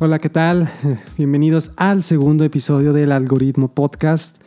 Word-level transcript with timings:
Hola, 0.00 0.20
¿qué 0.20 0.28
tal? 0.28 0.70
Bienvenidos 1.16 1.72
al 1.76 2.04
segundo 2.04 2.44
episodio 2.44 2.92
del 2.92 3.10
Algoritmo 3.10 3.66
Podcast. 3.66 4.40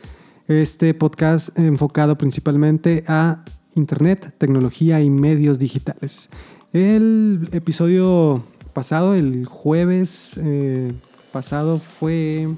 Este 0.48 0.94
podcast 0.94 1.58
enfocado 1.58 2.16
principalmente 2.16 3.04
a 3.06 3.44
Internet, 3.74 4.34
tecnología 4.38 5.02
y 5.02 5.10
medios 5.10 5.58
digitales. 5.58 6.30
El 6.72 7.50
episodio 7.52 8.42
pasado, 8.72 9.14
el 9.14 9.44
jueves 9.44 10.40
eh, 10.42 10.94
pasado, 11.32 11.78
fue, 11.78 12.48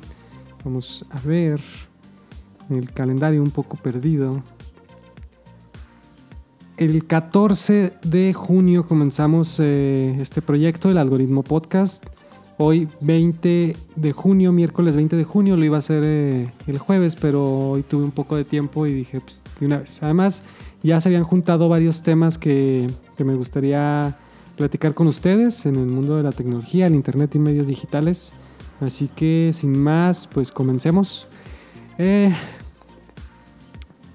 vamos 0.64 1.04
a 1.10 1.18
ver, 1.18 1.60
el 2.70 2.92
calendario 2.92 3.42
un 3.42 3.50
poco 3.50 3.76
perdido. 3.76 4.40
El 6.76 7.04
14 7.04 7.92
de 8.04 8.32
junio 8.34 8.86
comenzamos 8.86 9.58
eh, 9.58 10.16
este 10.20 10.42
proyecto, 10.42 10.92
el 10.92 10.98
Algoritmo 10.98 11.42
Podcast. 11.42 12.04
Hoy 12.56 12.88
20 13.00 13.76
de 13.96 14.12
junio, 14.12 14.52
miércoles 14.52 14.94
20 14.94 15.16
de 15.16 15.24
junio, 15.24 15.56
lo 15.56 15.64
iba 15.64 15.76
a 15.76 15.80
hacer 15.80 16.02
eh, 16.04 16.52
el 16.68 16.78
jueves, 16.78 17.16
pero 17.16 17.70
hoy 17.70 17.82
tuve 17.82 18.04
un 18.04 18.12
poco 18.12 18.36
de 18.36 18.44
tiempo 18.44 18.86
y 18.86 18.92
dije, 18.92 19.20
pues 19.20 19.42
de 19.58 19.66
una 19.66 19.78
vez. 19.78 20.00
Además, 20.04 20.44
ya 20.82 21.00
se 21.00 21.08
habían 21.08 21.24
juntado 21.24 21.68
varios 21.68 22.02
temas 22.02 22.38
que, 22.38 22.88
me 23.18 23.34
gustaría 23.34 24.16
platicar 24.56 24.94
con 24.94 25.08
ustedes 25.08 25.66
en 25.66 25.76
el 25.76 25.86
mundo 25.86 26.16
de 26.16 26.22
la 26.22 26.30
tecnología, 26.30 26.86
el 26.86 26.94
Internet 26.94 27.34
y 27.34 27.40
medios 27.40 27.66
digitales. 27.66 28.34
Así 28.80 29.08
que 29.08 29.50
sin 29.52 29.76
más, 29.76 30.28
pues 30.28 30.52
comencemos. 30.52 31.26
Eh, 31.98 32.32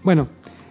bueno, 0.02 0.28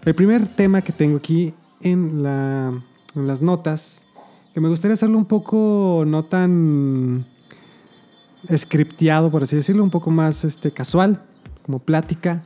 el 0.07 0.15
primer 0.15 0.47
tema 0.47 0.81
que 0.81 0.93
tengo 0.93 1.19
aquí 1.19 1.53
en, 1.83 2.23
las 2.23 3.43
notas, 3.43 4.07
que 4.55 4.61
me 4.61 4.69
gustaría 4.71 4.95
hacerlo 4.95 5.19
un 5.19 5.27
poco 5.27 6.05
no 6.07 6.25
tan 6.25 7.27
scripteado, 8.55 9.31
por 9.31 9.43
así 9.43 9.57
decirlo, 9.57 9.83
un 9.83 9.91
poco 9.91 10.11
más 10.11 10.45
este, 10.45 10.71
casual, 10.71 11.23
como 11.63 11.79
plática. 11.79 12.43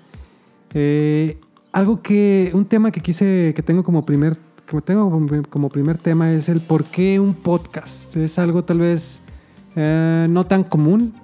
Eh, 0.75 1.39
algo 1.73 2.03
que, 2.03 2.51
un 2.55 2.65
tema 2.65 2.91
que 2.91 3.01
quise, 3.01 3.53
que 3.55 3.63
tengo 3.63 3.83
como 3.83 4.05
primer, 4.05 4.39
que 4.67 4.81
tengo 4.81 5.11
como 5.49 5.69
primer 5.69 5.99
tema 5.99 6.33
es 6.33 6.49
el 6.49 6.61
por 6.61 6.85
qué 6.85 7.21
un 7.21 7.35
podcast. 7.35 8.17
Es 8.17 8.39
algo 8.39 8.65
tal 8.65 8.79
vez 8.79 9.23
eh, 9.77 10.27
no 10.31 10.47
tan 10.47 10.65
común. 10.65 11.15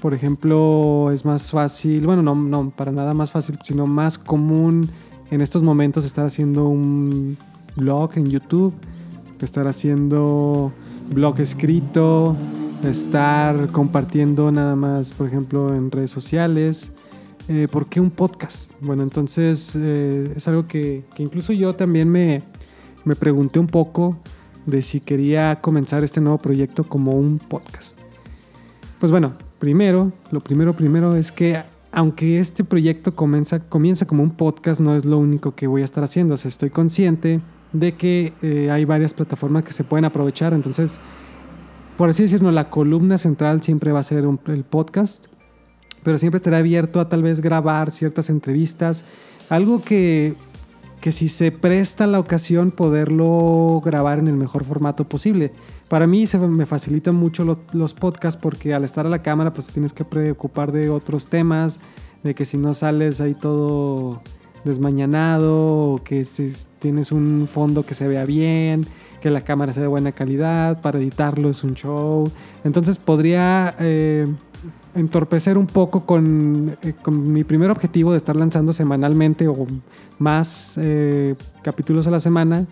Por 0.00 0.12
ejemplo, 0.12 1.10
es 1.12 1.24
más 1.24 1.50
fácil, 1.50 2.06
bueno, 2.06 2.22
no, 2.22 2.34
no, 2.34 2.70
para 2.70 2.92
nada 2.92 3.14
más 3.14 3.30
fácil, 3.30 3.58
sino 3.62 3.86
más 3.86 4.18
común 4.18 4.90
en 5.30 5.40
estos 5.40 5.62
momentos 5.62 6.04
estar 6.04 6.26
haciendo 6.26 6.68
un 6.68 7.38
blog 7.74 8.10
en 8.16 8.26
YouTube, 8.26 8.74
estar 9.40 9.66
haciendo 9.66 10.72
blog 11.10 11.40
escrito, 11.40 12.36
estar 12.84 13.70
compartiendo 13.72 14.50
nada 14.52 14.76
más, 14.76 15.12
por 15.12 15.26
ejemplo, 15.26 15.74
en 15.74 15.90
redes 15.90 16.10
sociales. 16.10 16.92
Eh, 17.48 17.68
¿Por 17.70 17.88
qué 17.88 18.00
un 18.00 18.10
podcast? 18.10 18.72
Bueno, 18.80 19.02
entonces 19.02 19.76
eh, 19.76 20.32
es 20.36 20.48
algo 20.48 20.66
que, 20.66 21.04
incluso 21.18 21.52
yo 21.52 21.74
también 21.74 22.08
me, 22.08 22.42
me 23.04 23.16
pregunté 23.16 23.58
un 23.58 23.66
poco 23.66 24.18
de 24.66 24.82
si 24.82 25.00
quería 25.00 25.60
comenzar 25.60 26.04
este 26.04 26.20
nuevo 26.20 26.38
proyecto 26.38 26.84
como 26.84 27.12
un 27.12 27.38
podcast. 27.38 28.00
Pues 28.98 29.10
bueno, 29.10 29.34
primero, 29.58 30.12
lo 30.30 30.40
primero 30.40 30.72
primero 30.74 31.16
es 31.16 31.32
que 31.32 31.62
aunque 31.92 32.40
este 32.40 32.64
proyecto 32.64 33.14
comienza, 33.14 33.60
comienza 33.60 34.06
como 34.06 34.22
un 34.22 34.30
podcast, 34.30 34.80
no 34.80 34.96
es 34.96 35.04
lo 35.04 35.18
único 35.18 35.54
que 35.54 35.66
voy 35.66 35.82
a 35.82 35.84
estar 35.84 36.02
haciendo. 36.02 36.34
O 36.34 36.36
estoy 36.36 36.70
consciente 36.70 37.40
de 37.72 37.92
que 37.94 38.32
eh, 38.42 38.70
hay 38.70 38.84
varias 38.84 39.14
plataformas 39.14 39.62
que 39.62 39.72
se 39.72 39.84
pueden 39.84 40.04
aprovechar. 40.04 40.54
Entonces, 40.54 41.00
por 41.96 42.10
así 42.10 42.24
decirlo, 42.24 42.50
la 42.50 42.70
columna 42.70 43.18
central 43.18 43.62
siempre 43.62 43.92
va 43.92 44.00
a 44.00 44.02
ser 44.02 44.24
el 44.46 44.64
podcast, 44.64 45.26
pero 46.02 46.18
siempre 46.18 46.36
estaré 46.36 46.56
abierto 46.56 47.00
a 47.00 47.08
tal 47.08 47.22
vez 47.22 47.40
grabar 47.40 47.90
ciertas 47.90 48.30
entrevistas. 48.30 49.04
Algo 49.48 49.80
que, 49.80 50.34
que 51.00 51.12
si 51.12 51.28
se 51.28 51.52
presta 51.52 52.06
la 52.06 52.18
ocasión, 52.18 52.70
poderlo 52.70 53.80
grabar 53.84 54.18
en 54.18 54.28
el 54.28 54.36
mejor 54.36 54.64
formato 54.64 55.08
posible. 55.08 55.52
Para 55.88 56.06
mí 56.06 56.26
se 56.26 56.38
me 56.38 56.66
facilitan 56.66 57.14
mucho 57.14 57.58
los 57.72 57.94
podcasts 57.94 58.40
porque 58.40 58.74
al 58.74 58.84
estar 58.84 59.06
a 59.06 59.10
la 59.10 59.22
cámara 59.22 59.52
pues 59.52 59.68
tienes 59.68 59.92
que 59.92 60.04
preocupar 60.04 60.72
de 60.72 60.90
otros 60.90 61.28
temas, 61.28 61.78
de 62.22 62.34
que 62.34 62.44
si 62.44 62.58
no 62.58 62.74
sales 62.74 63.20
ahí 63.20 63.34
todo 63.34 64.20
desmañanado 64.64 66.00
que 66.04 66.24
si 66.24 66.50
tienes 66.78 67.12
un 67.12 67.46
fondo 67.50 67.84
que 67.84 67.94
se 67.94 68.08
vea 68.08 68.24
bien, 68.24 68.86
que 69.24 69.30
la 69.30 69.40
cámara 69.40 69.72
sea 69.72 69.80
de 69.80 69.86
buena 69.86 70.12
calidad, 70.12 70.82
para 70.82 70.98
editarlo 70.98 71.48
es 71.48 71.64
un 71.64 71.72
show. 71.72 72.30
Entonces 72.62 72.98
podría 72.98 73.74
eh, 73.80 74.26
entorpecer 74.94 75.56
un 75.56 75.66
poco 75.66 76.04
con, 76.04 76.76
eh, 76.82 76.92
con, 77.00 77.32
mi 77.32 77.42
primer 77.42 77.70
objetivo 77.70 78.10
de 78.10 78.18
estar 78.18 78.36
lanzando 78.36 78.74
semanalmente 78.74 79.48
o 79.48 79.66
más 80.18 80.78
eh, 80.78 81.36
capítulos 81.62 82.06
a 82.06 82.10
la 82.10 82.20
semana 82.20 82.66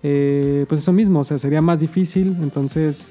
pues 0.00 0.80
eso 0.80 0.92
mismo, 0.92 1.18
o 1.18 1.24
sea, 1.24 1.38
sería 1.38 1.60
más 1.60 1.80
difícil, 1.80 2.36
entonces 2.40 3.08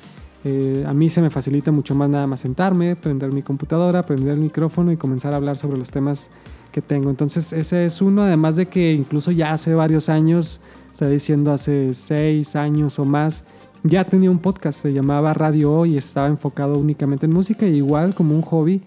eh, 0.49 0.85
a 0.87 0.93
mí 0.93 1.09
se 1.09 1.21
me 1.21 1.29
facilita 1.29 1.73
mucho 1.73 1.93
más 1.93 2.09
nada 2.09 2.25
más 2.25 2.39
sentarme, 2.39 2.95
prender 2.95 3.33
mi 3.33 3.41
computadora, 3.41 4.05
prender 4.05 4.35
el 4.35 4.39
micrófono 4.39 4.93
y 4.93 4.97
comenzar 4.97 5.33
a 5.33 5.35
hablar 5.35 5.57
sobre 5.57 5.77
los 5.77 5.91
temas 5.91 6.29
que 6.71 6.81
tengo. 6.81 7.09
Entonces 7.09 7.51
ese 7.51 7.83
es 7.85 8.01
uno, 8.01 8.21
además 8.21 8.55
de 8.55 8.67
que 8.67 8.93
incluso 8.93 9.31
ya 9.31 9.51
hace 9.51 9.75
varios 9.75 10.07
años, 10.07 10.61
está 10.89 11.09
diciendo 11.09 11.51
hace 11.51 11.93
seis 11.93 12.55
años 12.55 12.97
o 12.97 13.03
más, 13.03 13.43
ya 13.83 14.05
tenía 14.05 14.31
un 14.31 14.39
podcast, 14.39 14.81
se 14.81 14.93
llamaba 14.93 15.33
Radio 15.33 15.73
Hoy 15.73 15.95
y 15.95 15.97
estaba 15.97 16.27
enfocado 16.27 16.77
únicamente 16.77 17.25
en 17.25 17.33
música, 17.33 17.67
y 17.67 17.75
igual 17.75 18.15
como 18.15 18.33
un 18.33 18.41
hobby, 18.41 18.81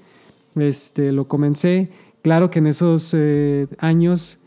este, 0.57 1.13
lo 1.13 1.29
comencé. 1.29 1.91
Claro 2.23 2.49
que 2.49 2.61
en 2.61 2.69
esos 2.69 3.13
eh, 3.15 3.67
años 3.81 4.39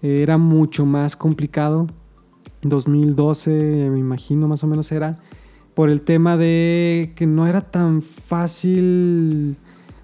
era 0.00 0.38
mucho 0.38 0.86
más 0.86 1.16
complicado 1.16 1.86
2012, 2.62 3.90
me 3.90 3.98
imagino 3.98 4.48
más 4.48 4.64
o 4.64 4.66
menos 4.66 4.90
era, 4.90 5.18
por 5.74 5.88
el 5.88 6.02
tema 6.02 6.36
de 6.36 7.12
que 7.16 7.26
no 7.26 7.46
era 7.46 7.62
tan 7.62 8.02
fácil, 8.02 9.56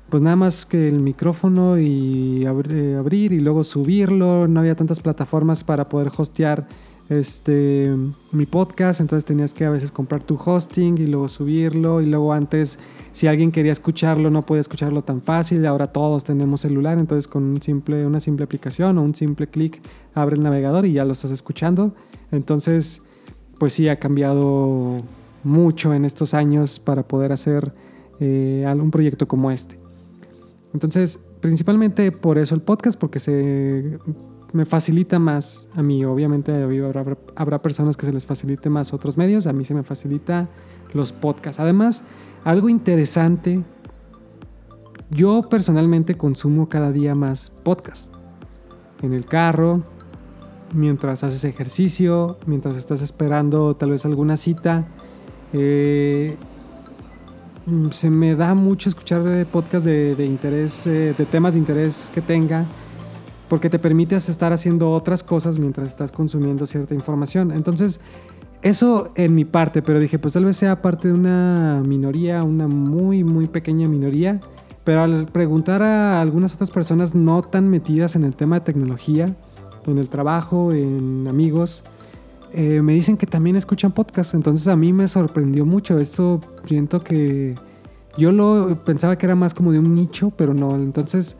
pues 0.08 0.22
nada 0.22 0.36
más 0.36 0.64
que 0.64 0.88
el 0.88 1.00
micrófono 1.00 1.78
y 1.78 2.44
eh, 2.44 2.96
abrir 2.98 3.32
y 3.32 3.40
luego 3.40 3.64
subirlo, 3.64 4.48
no 4.48 4.60
había 4.60 4.74
tantas 4.74 5.00
plataformas 5.00 5.64
para 5.64 5.84
poder 5.84 6.10
hostear 6.16 6.66
este 7.10 7.94
mi 8.32 8.44
podcast, 8.44 9.00
entonces 9.00 9.24
tenías 9.24 9.54
que 9.54 9.64
a 9.64 9.70
veces 9.70 9.90
comprar 9.90 10.22
tu 10.22 10.34
hosting 10.34 10.98
y 10.98 11.06
luego 11.06 11.28
subirlo. 11.28 12.02
Y 12.02 12.06
luego 12.06 12.32
antes 12.32 12.78
si 13.12 13.26
alguien 13.26 13.50
quería 13.50 13.72
escucharlo 13.72 14.30
no 14.30 14.42
podía 14.42 14.60
escucharlo 14.60 15.02
tan 15.02 15.22
fácil, 15.22 15.64
ahora 15.66 15.86
todos 15.86 16.24
tenemos 16.24 16.60
celular, 16.60 16.98
entonces 16.98 17.26
con 17.26 17.44
un 17.44 17.62
simple 17.62 18.06
una 18.06 18.20
simple 18.20 18.44
aplicación 18.44 18.98
o 18.98 19.02
un 19.02 19.14
simple 19.14 19.46
clic 19.46 19.80
abre 20.14 20.36
el 20.36 20.42
navegador 20.42 20.84
y 20.84 20.92
ya 20.92 21.04
lo 21.04 21.12
estás 21.12 21.30
escuchando. 21.30 21.94
Entonces, 22.30 23.02
pues 23.58 23.72
sí 23.72 23.88
ha 23.88 23.96
cambiado 23.96 25.02
mucho 25.44 25.94
en 25.94 26.04
estos 26.04 26.34
años 26.34 26.78
para 26.78 27.06
poder 27.06 27.32
hacer 27.32 27.72
eh, 28.20 28.66
un 28.80 28.90
proyecto 28.90 29.28
como 29.28 29.50
este. 29.50 29.78
Entonces, 30.74 31.24
principalmente 31.40 32.12
por 32.12 32.38
eso 32.38 32.54
el 32.54 32.60
podcast, 32.60 32.98
porque 32.98 33.20
se 33.20 33.98
me 34.52 34.64
facilita 34.64 35.18
más 35.18 35.68
a 35.74 35.82
mí. 35.82 36.04
Obviamente 36.04 36.52
habrá, 37.36 37.62
personas 37.62 37.96
que 37.96 38.06
se 38.06 38.12
les 38.12 38.26
facilite 38.26 38.70
más 38.70 38.92
otros 38.92 39.16
medios, 39.16 39.46
a 39.46 39.52
mí 39.52 39.64
se 39.64 39.74
me 39.74 39.82
facilita 39.82 40.48
los 40.92 41.12
podcasts. 41.12 41.60
Además, 41.60 42.04
algo 42.44 42.68
interesante, 42.68 43.62
yo 45.10 45.48
personalmente 45.48 46.16
consumo 46.16 46.68
cada 46.68 46.92
día 46.92 47.14
más 47.14 47.50
podcasts. 47.50 48.12
En 49.02 49.12
el 49.12 49.26
carro, 49.26 49.82
mientras 50.74 51.24
haces 51.24 51.44
ejercicio, 51.44 52.38
mientras 52.46 52.76
estás 52.76 53.00
esperando 53.02 53.76
tal 53.76 53.90
vez 53.90 54.04
alguna 54.04 54.36
cita. 54.36 54.88
Eh, 55.52 56.36
se 57.90 58.10
me 58.10 58.34
da 58.34 58.54
mucho 58.54 58.88
escuchar 58.88 59.26
eh, 59.26 59.44
podcasts 59.44 59.84
de, 59.84 60.24
interés, 60.24 60.86
eh, 60.86 61.14
de 61.16 61.26
temas 61.26 61.54
de 61.54 61.60
interés 61.60 62.10
que 62.14 62.20
tenga 62.20 62.64
porque 63.48 63.70
te 63.70 63.78
permites 63.78 64.28
estar 64.28 64.52
haciendo 64.52 64.90
otras 64.92 65.22
cosas 65.22 65.58
mientras 65.58 65.88
estás 65.88 66.12
consumiendo 66.12 66.66
cierta 66.66 66.94
información. 66.94 67.50
Entonces, 67.50 68.00
eso 68.62 69.12
en 69.16 69.34
mi 69.34 69.44
parte, 69.44 69.82
pero 69.82 70.00
dije, 70.00 70.18
pues 70.18 70.34
tal 70.34 70.44
vez 70.44 70.56
sea 70.56 70.82
parte 70.82 71.08
de 71.08 71.14
una 71.14 71.82
minoría, 71.84 72.42
una 72.42 72.68
muy, 72.68 73.24
muy 73.24 73.48
pequeña 73.48 73.88
minoría. 73.88 74.40
Pero 74.84 75.02
al 75.02 75.26
preguntar 75.26 75.82
a 75.82 76.20
algunas 76.20 76.54
otras 76.54 76.70
personas 76.70 77.14
no 77.14 77.42
tan 77.42 77.68
metidas 77.68 78.16
en 78.16 78.24
el 78.24 78.34
tema 78.34 78.56
de 78.56 78.64
tecnología, 78.66 79.34
en 79.86 79.98
el 79.98 80.08
trabajo, 80.08 80.72
en 80.72 81.26
amigos, 81.28 81.84
eh, 82.52 82.82
me 82.82 82.94
dicen 82.94 83.16
que 83.16 83.26
también 83.26 83.56
escuchan 83.56 83.92
podcast. 83.92 84.34
Entonces 84.34 84.68
a 84.68 84.76
mí 84.76 84.92
me 84.92 85.08
sorprendió 85.08 85.66
mucho. 85.66 85.98
Esto 85.98 86.40
siento 86.64 87.02
que 87.02 87.54
yo 88.16 88.32
lo 88.32 88.84
pensaba 88.84 89.16
que 89.16 89.26
era 89.26 89.34
más 89.34 89.54
como 89.54 89.72
de 89.72 89.78
un 89.78 89.94
nicho, 89.94 90.32
pero 90.36 90.54
no. 90.54 90.74
Entonces 90.74 91.38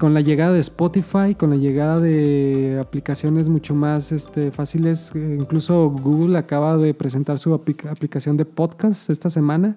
con 0.00 0.14
la 0.14 0.22
llegada 0.22 0.54
de 0.54 0.60
Spotify, 0.60 1.34
con 1.36 1.50
la 1.50 1.56
llegada 1.56 2.00
de 2.00 2.78
aplicaciones 2.80 3.50
mucho 3.50 3.74
más 3.74 4.12
este, 4.12 4.50
fáciles, 4.50 5.12
eh, 5.14 5.36
incluso 5.38 5.90
Google 5.90 6.38
acaba 6.38 6.78
de 6.78 6.94
presentar 6.94 7.38
su 7.38 7.52
aplicación 7.52 8.38
de 8.38 8.46
podcast 8.46 9.10
esta 9.10 9.28
semana, 9.28 9.76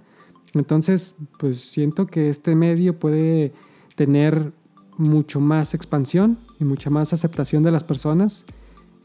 Entonces, 0.54 1.18
pues 1.40 1.60
siento 1.60 2.08
que 2.08 2.30
este 2.30 2.56
medio 2.56 2.98
puede 2.98 3.54
tener 3.96 4.54
mucho 4.98 5.42
más 5.42 5.74
expansión 5.74 6.38
y 6.60 6.64
mucha 6.64 6.90
más 6.90 7.12
aceptación 7.12 7.62
de 7.62 7.72
las 7.72 7.84
personas. 7.84 8.46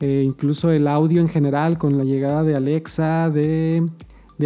Eh, 0.00 0.22
incluso 0.24 0.70
el 0.70 0.86
audio 0.86 1.20
en 1.20 1.28
general 1.28 1.76
con 1.76 1.98
la 1.98 2.04
llegada 2.04 2.44
de 2.44 2.54
Alexa, 2.54 3.30
de, 3.30 3.84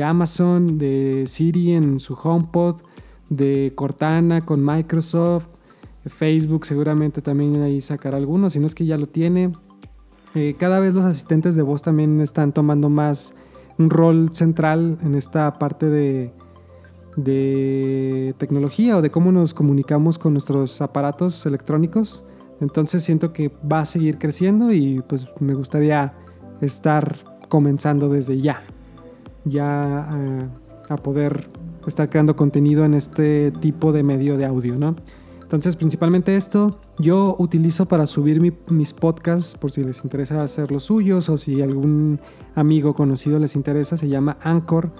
Amazon, 0.02 0.78
de 0.78 1.24
Siri 1.26 1.72
en 1.72 2.00
su 2.00 2.14
HomePod, 2.14 2.80
de 3.28 3.72
Cortana 3.74 4.40
con 4.40 4.64
Microsoft, 4.64 5.48
Facebook 6.06 6.64
seguramente 6.66 7.20
también 7.22 7.60
ahí 7.62 7.80
sacará 7.80 8.16
algunos, 8.16 8.54
si 8.54 8.60
no 8.60 8.66
es 8.66 8.74
que 8.74 8.86
ya 8.86 8.96
lo 8.96 9.06
tiene. 9.06 9.52
Eh, 10.34 10.56
cada 10.58 10.80
vez 10.80 10.94
los 10.94 11.04
asistentes 11.04 11.54
de 11.54 11.62
voz 11.62 11.82
también 11.82 12.20
están 12.22 12.52
tomando 12.52 12.88
más 12.88 13.34
un 13.78 13.90
rol 13.90 14.30
central 14.34 14.96
en 15.02 15.14
esta 15.14 15.58
parte 15.58 15.86
de 17.16 18.34
tecnología 18.38 18.96
o 18.96 19.02
de 19.02 19.10
cómo 19.10 19.32
nos 19.32 19.52
comunicamos 19.52 20.18
con 20.18 20.32
nuestros 20.32 20.80
aparatos 20.80 21.44
electrónicos. 21.44 22.24
Entonces 22.62 23.02
siento 23.02 23.32
que 23.32 23.50
va 23.70 23.80
a 23.80 23.86
seguir 23.86 24.18
creciendo 24.18 24.72
y 24.72 25.02
pues 25.06 25.26
me 25.40 25.54
gustaría 25.54 26.14
estar 26.60 27.16
comenzando 27.48 28.08
desde 28.08 28.40
ya, 28.40 28.62
ya 29.44 30.08
eh, 30.14 30.48
a 30.88 30.96
poder 30.96 31.50
estar 31.86 32.08
creando 32.08 32.36
contenido 32.36 32.84
en 32.84 32.94
este 32.94 33.50
tipo 33.50 33.92
de 33.92 34.04
medio 34.04 34.38
de 34.38 34.46
audio, 34.46 34.78
¿no? 34.78 34.94
Entonces, 35.42 35.76
principalmente 35.76 36.34
esto 36.36 36.80
yo 36.98 37.36
utilizo 37.38 37.86
para 37.86 38.06
subir 38.06 38.40
mis 38.68 38.92
podcasts, 38.94 39.54
por 39.54 39.70
si 39.70 39.84
les 39.84 40.02
interesa 40.02 40.42
hacer 40.42 40.72
los 40.72 40.84
suyos 40.84 41.28
o 41.28 41.36
si 41.36 41.60
algún 41.60 42.20
amigo 42.54 42.94
conocido 42.94 43.38
les 43.38 43.54
interesa, 43.54 43.98
se 43.98 44.08
llama 44.08 44.38
Anchor. 44.42 44.90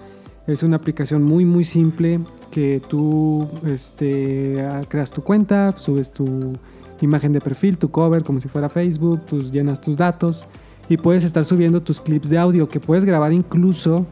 Es 0.47 0.63
una 0.63 0.77
aplicación 0.77 1.23
muy 1.23 1.47
muy 1.47 1.65
simple 1.65 2.21
que 2.51 2.83
tú 2.87 3.49
este, 3.65 4.63
creas 4.89 5.11
tu 5.11 5.23
cuenta, 5.23 5.75
subes 5.79 6.13
tu 6.13 6.59
imagen 7.03 7.33
de 7.33 7.41
perfil, 7.41 7.79
tu 7.79 7.91
cover 7.91 8.25
como 8.25 8.41
si 8.41 8.49
fuera 8.49 8.69
Facebook, 8.69 9.27
tú 9.27 9.41
llenas 9.43 9.81
tus 9.81 9.97
datos 9.97 10.47
y 10.89 10.97
puedes 10.97 11.25
estar 11.25 11.45
subiendo 11.45 11.83
tus 11.83 12.01
clips 12.01 12.29
de 12.29 12.39
audio 12.39 12.69
que 12.69 12.81
puedes 12.81 13.05
grabar 13.05 13.33
incluso 13.33 14.07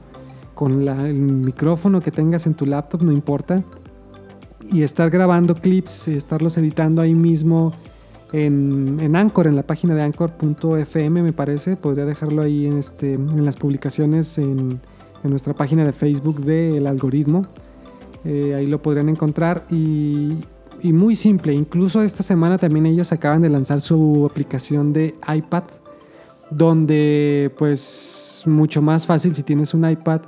con 0.55 0.87
el 0.87 1.15
micrófono 1.15 2.01
que 2.01 2.11
tengas 2.11 2.47
en 2.47 2.55
tu 2.55 2.67
laptop, 2.67 3.03
no 3.03 3.13
importa 3.13 3.65
y 4.73 4.83
estar 4.83 5.11
grabando 5.11 5.55
clips 5.55 6.09
estarlos 6.09 6.57
editando 6.59 7.03
ahí 7.03 7.15
mismo 7.15 7.73
en, 8.33 8.99
en 9.01 9.17
Anchor, 9.17 9.47
en 9.47 9.57
la 9.57 9.65
página 9.65 9.95
de 9.95 10.03
anchor.fm 10.03 11.23
me 11.23 11.33
parece. 11.33 11.77
Podría 11.77 12.05
dejarlo 12.05 12.43
ahí 12.43 12.67
en, 12.67 12.79
este, 12.79 13.15
en 13.15 13.45
las 13.45 13.57
publicaciones 13.57 14.39
en, 14.39 14.81
en 15.25 15.31
nuestra 15.31 15.55
página 15.55 15.85
de 15.85 15.93
Facebook 15.93 16.45
de 16.45 16.77
El 16.77 16.87
Algoritmo. 16.87 17.47
Eh, 18.25 18.55
ahí 18.55 18.67
lo 18.67 18.83
podrían 18.83 19.09
encontrar 19.09 19.65
y, 19.71 20.37
y 20.82 20.93
muy 20.93 21.15
simple. 21.15 21.53
Incluso 21.53 22.03
esta 22.03 22.23
semana 22.23 22.59
también 22.59 22.87
ellos 22.87 23.12
acaban 23.12 23.43
de 23.43 23.49
lanzar 23.49 23.81
su 23.81 24.27
aplicación 24.31 24.93
de 24.93 25.15
iPad, 25.35 25.65
donde 26.50 27.53
pues 27.59 28.43
mucho 28.47 28.82
más 28.82 29.06
fácil 29.06 29.35
si 29.35 29.43
tienes 29.43 29.75
un 29.75 29.88
iPad 29.88 30.23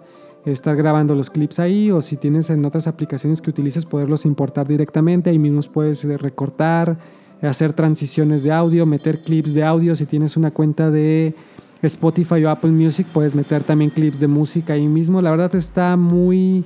estar 0.45 0.75
grabando 0.77 1.15
los 1.15 1.31
clips 1.31 1.61
ahí 1.61 1.91
o 1.91 2.03
si 2.03 2.17
tienes 2.17 2.51
en 2.51 2.65
otras 2.65 2.87
aplicaciones 2.87 3.41
que 3.41 3.51
utilices 3.51 3.87
poderlos 3.87 4.25
importar 4.25 4.67
directamente, 4.67 5.31
ahí 5.31 5.39
mismos 5.39 5.69
puedes 5.69 6.05
eh, 6.05 6.17
recortar, 6.17 6.99
hacer 7.43 7.73
transiciones 7.73 8.43
de 8.43 8.53
audio, 8.53 8.87
meter 8.87 9.23
clips 9.23 9.55
de 9.55 9.65
audio, 9.65 9.95
si 9.95 10.07
tienes 10.07 10.37
una 10.37 10.51
cuenta 10.51 10.91
de 10.91 11.35
Spotify 11.83 12.45
o 12.45 12.51
Apple 12.51 12.71
Music 12.71 13.07
puedes 13.13 13.35
meter 13.35 13.63
también 13.65 13.91
clips 13.91 14.21
de 14.21 14.29
música 14.29 14.75
ahí 14.75 14.89
mismo, 14.89 15.23
la 15.23 15.31
verdad 15.31 15.55
está 15.55 15.97
muy 15.97 16.65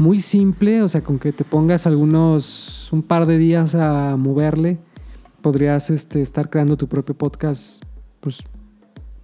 muy 0.00 0.18
simple, 0.20 0.82
o 0.82 0.88
sea, 0.88 1.04
con 1.04 1.18
que 1.18 1.30
te 1.30 1.44
pongas 1.44 1.86
algunos 1.86 2.90
un 2.90 3.02
par 3.02 3.26
de 3.26 3.36
días 3.36 3.74
a 3.74 4.16
moverle, 4.16 4.78
podrías 5.42 5.90
este, 5.90 6.22
estar 6.22 6.48
creando 6.48 6.78
tu 6.78 6.88
propio 6.88 7.14
podcast 7.14 7.84
pues 8.20 8.44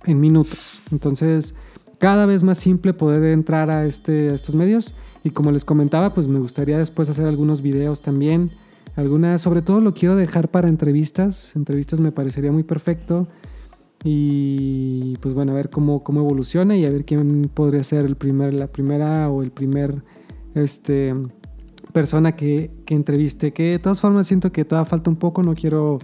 en 0.04 0.20
minutos. 0.20 0.82
Entonces, 0.92 1.54
cada 1.98 2.26
vez 2.26 2.42
más 2.42 2.58
simple 2.58 2.92
poder 2.92 3.24
entrar 3.24 3.70
a, 3.70 3.86
este, 3.86 4.34
estos 4.34 4.54
medios. 4.54 4.94
Y 5.24 5.30
como 5.30 5.50
les 5.50 5.64
comentaba, 5.64 6.12
pues 6.12 6.28
me 6.28 6.40
gustaría 6.40 6.76
después 6.76 7.08
hacer 7.08 7.24
algunos 7.24 7.62
videos 7.62 8.02
también. 8.02 8.50
Algunas, 8.96 9.40
sobre 9.40 9.62
todo 9.62 9.80
lo 9.80 9.94
quiero 9.94 10.14
dejar 10.14 10.50
para 10.50 10.68
entrevistas. 10.68 11.56
Entrevistas 11.56 12.00
me 12.00 12.12
parecería 12.12 12.52
muy 12.52 12.64
perfecto. 12.64 13.28
Y 14.04 15.16
pues 15.22 15.34
bueno, 15.34 15.52
a 15.52 15.54
ver 15.54 15.70
cómo, 15.70 16.00
cómo 16.00 16.20
evoluciona 16.20 16.76
y 16.76 16.84
a 16.84 16.90
ver 16.90 17.06
quién 17.06 17.50
podría 17.52 17.82
ser 17.82 18.04
el 18.04 18.16
primer, 18.16 18.52
la 18.52 18.66
primera 18.66 19.30
o 19.30 19.42
el 19.42 19.50
primer 19.50 20.02
este, 20.56 21.14
persona 21.92 22.32
que, 22.32 22.72
que 22.84 22.94
entreviste. 22.94 23.52
Que 23.52 23.70
de 23.70 23.78
todas 23.78 24.00
formas 24.00 24.26
siento 24.26 24.50
que 24.50 24.64
todavía 24.64 24.90
falta 24.90 25.10
un 25.10 25.16
poco. 25.16 25.42
No 25.42 25.54
quiero 25.54 26.00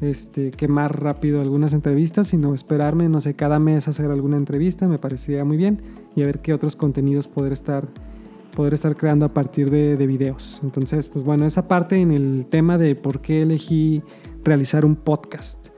este, 0.00 0.50
quemar 0.50 1.02
rápido 1.02 1.40
algunas 1.40 1.72
entrevistas, 1.72 2.28
sino 2.28 2.54
esperarme, 2.54 3.08
no 3.08 3.20
sé, 3.20 3.34
cada 3.34 3.58
mes 3.58 3.88
hacer 3.88 4.10
alguna 4.10 4.36
entrevista, 4.36 4.88
me 4.88 4.98
parecería 4.98 5.44
muy 5.44 5.56
bien, 5.56 5.82
y 6.16 6.22
a 6.22 6.26
ver 6.26 6.40
qué 6.40 6.52
otros 6.52 6.76
contenidos 6.76 7.28
poder 7.28 7.52
estar, 7.52 7.88
poder 8.54 8.74
estar 8.74 8.96
creando 8.96 9.26
a 9.26 9.32
partir 9.32 9.70
de, 9.70 9.96
de 9.96 10.06
videos. 10.06 10.60
Entonces, 10.62 11.08
pues 11.08 11.24
bueno, 11.24 11.46
esa 11.46 11.66
parte 11.66 11.96
en 12.00 12.10
el 12.10 12.46
tema 12.46 12.78
de 12.78 12.94
por 12.96 13.20
qué 13.20 13.42
elegí 13.42 14.02
realizar 14.42 14.84
un 14.84 14.96
podcast. 14.96 15.68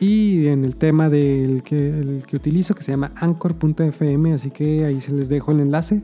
Y 0.00 0.46
en 0.46 0.64
el 0.64 0.76
tema 0.76 1.08
del 1.08 1.64
que, 1.64 1.88
el 1.88 2.22
que 2.24 2.36
utilizo, 2.36 2.74
que 2.74 2.82
se 2.82 2.92
llama 2.92 3.12
anchor.fm, 3.16 4.32
así 4.32 4.52
que 4.52 4.84
ahí 4.84 5.00
se 5.00 5.12
les 5.12 5.28
dejo 5.28 5.50
el 5.50 5.60
enlace. 5.60 6.02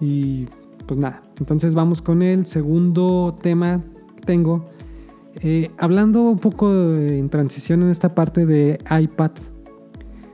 Y 0.00 0.46
pues 0.88 0.98
nada, 0.98 1.22
entonces 1.38 1.76
vamos 1.76 2.02
con 2.02 2.22
el 2.22 2.46
segundo 2.46 3.36
tema 3.40 3.84
que 4.16 4.22
tengo 4.24 4.66
eh, 5.42 5.70
hablando 5.78 6.22
un 6.22 6.38
poco 6.38 6.72
en 6.96 7.28
transición 7.28 7.82
en 7.82 7.90
esta 7.90 8.14
parte 8.14 8.44
de 8.44 8.80
iPad, 8.90 9.30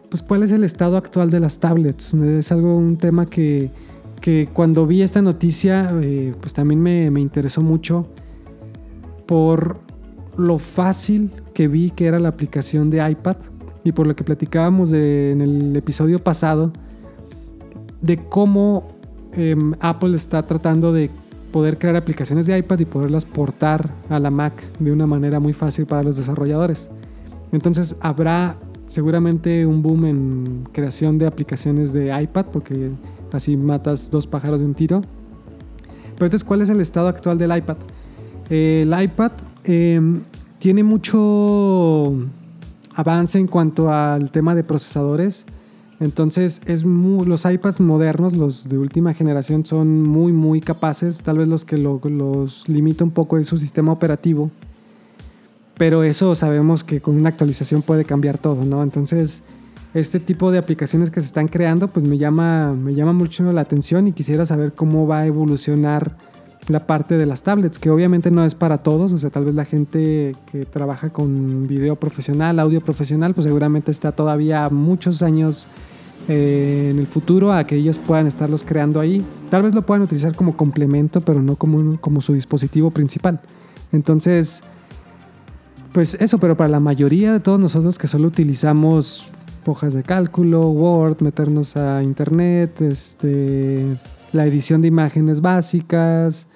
pues 0.09 0.23
cuál 0.23 0.43
es 0.43 0.53
el 0.53 0.65
estado 0.65 0.97
actual 0.97 1.31
de 1.31 1.41
las 1.41 1.59
tablets. 1.59 2.15
Es 2.15 2.51
algo, 2.53 2.77
un 2.77 2.97
tema 2.97 3.27
que, 3.27 3.71
que 4.21 4.49
cuando 4.53 4.87
vi 4.87 5.03
esta 5.03 5.21
noticia, 5.21 5.91
eh, 6.01 6.35
pues 6.41 6.55
también 6.55 6.81
me, 6.81 7.11
me, 7.11 7.21
interesó 7.21 7.61
mucho 7.61 8.07
por 9.27 9.79
lo 10.37 10.59
fácil 10.59 11.31
que 11.53 11.69
vi 11.69 11.91
que 11.91 12.07
era 12.07 12.19
la 12.19 12.29
aplicación 12.29 12.89
de 12.89 13.11
iPad 13.11 13.37
y 13.85 13.93
por 13.93 14.07
lo 14.07 14.17
que 14.17 14.25
platicábamos 14.25 14.93
en 14.93 15.41
el 15.41 15.77
episodio 15.77 16.19
pasado 16.19 16.73
de 18.01 18.17
cómo 18.17 18.89
eh, 19.37 19.57
Apple 19.81 20.17
está 20.17 20.43
tratando 20.43 20.93
de 20.93 21.11
poder 21.53 21.79
crear 21.79 21.97
aplicaciones 21.97 22.47
de 22.47 22.59
iPad 22.59 22.81
y 22.81 22.85
poderlas 22.85 23.25
portar 23.25 23.91
a 24.09 24.19
la 24.19 24.31
Mac 24.31 24.61
de 24.79 24.91
una 24.91 25.07
manera 25.07 25.39
muy 25.41 25.53
fácil 25.53 25.87
para 25.87 26.03
los 26.03 26.17
desarrolladores. 26.17 26.91
Entonces 27.53 27.97
habrá 28.01 28.57
seguramente 28.89 29.65
un 29.65 29.83
boom 29.83 30.05
en 30.07 30.69
creación 30.73 31.19
de 31.19 31.27
aplicaciones 31.27 31.93
de 31.93 32.21
iPad 32.23 32.47
porque 32.47 32.91
así 33.33 33.57
matas 33.57 34.11
dos 34.11 34.27
pájaros 34.27 34.61
de 34.61 34.67
un 34.67 34.75
tiro. 34.75 35.03
Pero 36.15 36.27
entonces, 36.27 36.45
¿cuál 36.45 36.63
es 36.63 36.71
el 36.71 36.81
estado 36.81 37.09
actual 37.09 37.39
del 37.39 37.57
iPad? 37.57 37.77
el 38.51 38.95
iPad 39.03 39.33
em, 39.65 40.23
tiene 40.59 40.85
mucho 40.85 42.13
avance 42.95 43.39
en 43.39 43.47
cuanto 43.47 43.91
al 43.91 44.31
tema 44.31 44.55
de 44.55 44.65
procesadores. 44.65 45.47
Entonces, 46.01 46.61
es 46.67 46.85
los 46.85 47.45
iPads 47.45 47.81
modernos, 47.81 48.35
los 48.37 48.69
de 48.69 48.79
última 48.79 49.15
generación, 49.15 49.65
son 49.65 50.03
muy, 50.03 50.33
muy 50.33 50.61
capaces. 50.61 51.23
Tal 51.23 51.39
vez 51.39 51.49
los 51.49 51.65
que 51.65 51.79
los 51.79 52.69
limita 52.69 53.05
un 53.05 53.11
poco 53.11 53.39
es 53.39 53.47
su 53.47 53.59
sistema 53.59 53.93
operativo. 53.93 54.51
Pero 55.77 56.05
eso 56.05 56.35
sabemos 56.35 56.85
que 56.85 57.01
con 57.01 57.17
una 57.17 57.31
actualización 57.31 57.83
puede 57.83 58.05
cambiar 58.05 58.39
todo, 58.39 58.65
¿no? 58.65 58.83
Entonces, 58.83 59.43
este 59.93 60.21
tipo 60.21 60.51
de 60.51 60.59
aplicaciones 60.59 61.11
que 61.11 61.21
se 61.21 61.27
están 61.27 61.49
creando, 61.49 61.89
pues 61.89 62.05
me 62.05 62.19
llama, 62.19 62.73
me 62.73 62.95
llama 62.95 63.13
mucho 63.13 63.53
la 63.53 63.61
atención 63.61 64.07
y 64.07 64.13
quisiera 64.13 64.47
saber 64.47 64.73
cómo 64.73 65.07
va 65.07 65.21
a 65.21 65.27
evolucionar 65.27 66.17
la 66.69 66.87
parte 66.87 67.19
de 67.19 67.27
las 67.27 67.43
tablets, 67.43 67.79
que 67.79 67.91
obviamente 67.91 68.31
no 68.31 68.45
es 68.45 68.55
para 68.55 68.79
todos, 68.79 69.13
o 69.13 69.19
sea, 69.19 69.31
tal 69.31 69.45
vez 69.45 69.55
la 69.55 69.65
gente 69.65 70.35
que 70.51 70.65
trabaja 70.65 71.11
con 71.11 71.67
video 71.67 71.97
profesional, 71.97 72.59
audio 72.59 72.81
profesional, 72.81 73.35
pues 73.35 73.45
seguramente 73.45 73.91
está 73.91 74.13
todavía 74.13 74.69
muchos 74.71 75.23
años 75.23 75.67
eh, 76.27 76.89
en 76.91 76.99
el 76.99 77.07
futuro 77.07 77.53
a 77.53 77.65
que 77.65 77.77
ellos 77.77 77.99
puedan 77.99 78.27
estarlos 78.27 78.65
creando 78.65 79.01
ahí. 79.01 79.25
Tal 79.51 79.63
vez 79.63 79.75
lo 79.75 79.83
puedan 79.83 80.03
utilizar 80.03 80.35
como 80.35 80.57
complemento, 80.57 81.21
pero 81.21 81.43
no 81.43 81.57
como, 81.57 82.01
como 82.01 82.23
su 82.23 82.33
dispositivo 82.33 82.91
principal. 82.91 83.41
Entonces, 83.93 84.65
pues 85.93 86.15
eso, 86.15 86.39
pero 86.39 86.57
para 86.57 86.71
la 86.71 86.81
mayoría 86.81 87.33
de 87.33 87.41
todos 87.41 87.61
nosotros 87.61 87.99
que 87.99 88.07
solo 88.07 88.29
utilizamos 88.29 89.31
hojas 89.67 89.93
de 89.93 90.03
cálculo, 90.03 90.69
Word, 90.71 91.21
meternos 91.21 91.77
a 91.77 92.03
internet, 92.03 92.81
este, 92.81 93.97
la 94.33 94.47
edición 94.47 94.81
de 94.81 94.89
imágenes 94.89 95.41
básicas, 95.41 96.49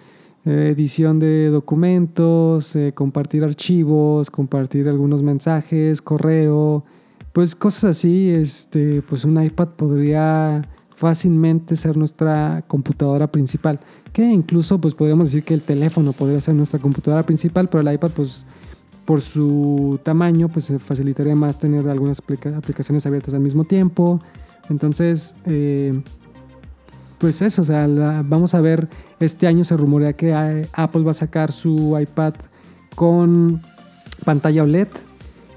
edición 0.50 1.18
de 1.18 1.48
documentos, 1.48 2.74
eh, 2.76 2.92
compartir 2.94 3.44
archivos, 3.44 4.30
compartir 4.30 4.88
algunos 4.88 5.22
mensajes, 5.22 6.00
correo, 6.02 6.84
pues 7.32 7.54
cosas 7.54 7.84
así, 7.84 8.30
este, 8.30 9.02
pues 9.02 9.24
un 9.24 9.42
iPad 9.42 9.68
podría 9.68 10.62
fácilmente 10.94 11.76
ser 11.76 11.96
nuestra 11.96 12.64
computadora 12.66 13.30
principal. 13.30 13.78
Que 14.12 14.24
incluso 14.24 14.80
pues 14.80 14.94
podríamos 14.94 15.28
decir 15.28 15.44
que 15.44 15.54
el 15.54 15.62
teléfono 15.62 16.12
podría 16.12 16.40
ser 16.40 16.54
nuestra 16.54 16.80
computadora 16.80 17.22
principal, 17.22 17.68
pero 17.68 17.88
el 17.88 17.94
iPad 17.94 18.10
pues 18.10 18.46
por 19.04 19.20
su 19.20 20.00
tamaño 20.02 20.48
pues 20.48 20.64
se 20.64 20.78
facilitaría 20.78 21.36
más 21.36 21.58
tener 21.58 21.88
algunas 21.88 22.20
aplicaciones 22.20 23.06
abiertas 23.06 23.34
al 23.34 23.40
mismo 23.40 23.64
tiempo. 23.64 24.20
Entonces, 24.68 25.34
eh, 25.46 26.02
pues 27.18 27.42
eso, 27.42 27.62
o 27.62 27.64
sea, 27.64 27.86
vamos 28.24 28.54
a 28.54 28.60
ver, 28.60 28.88
este 29.20 29.46
año 29.46 29.64
se 29.64 29.76
rumorea 29.76 30.12
que 30.12 30.66
Apple 30.72 31.02
va 31.02 31.10
a 31.10 31.14
sacar 31.14 31.52
su 31.52 31.98
iPad 31.98 32.34
con 32.94 33.62
pantalla 34.24 34.62
OLED 34.62 34.88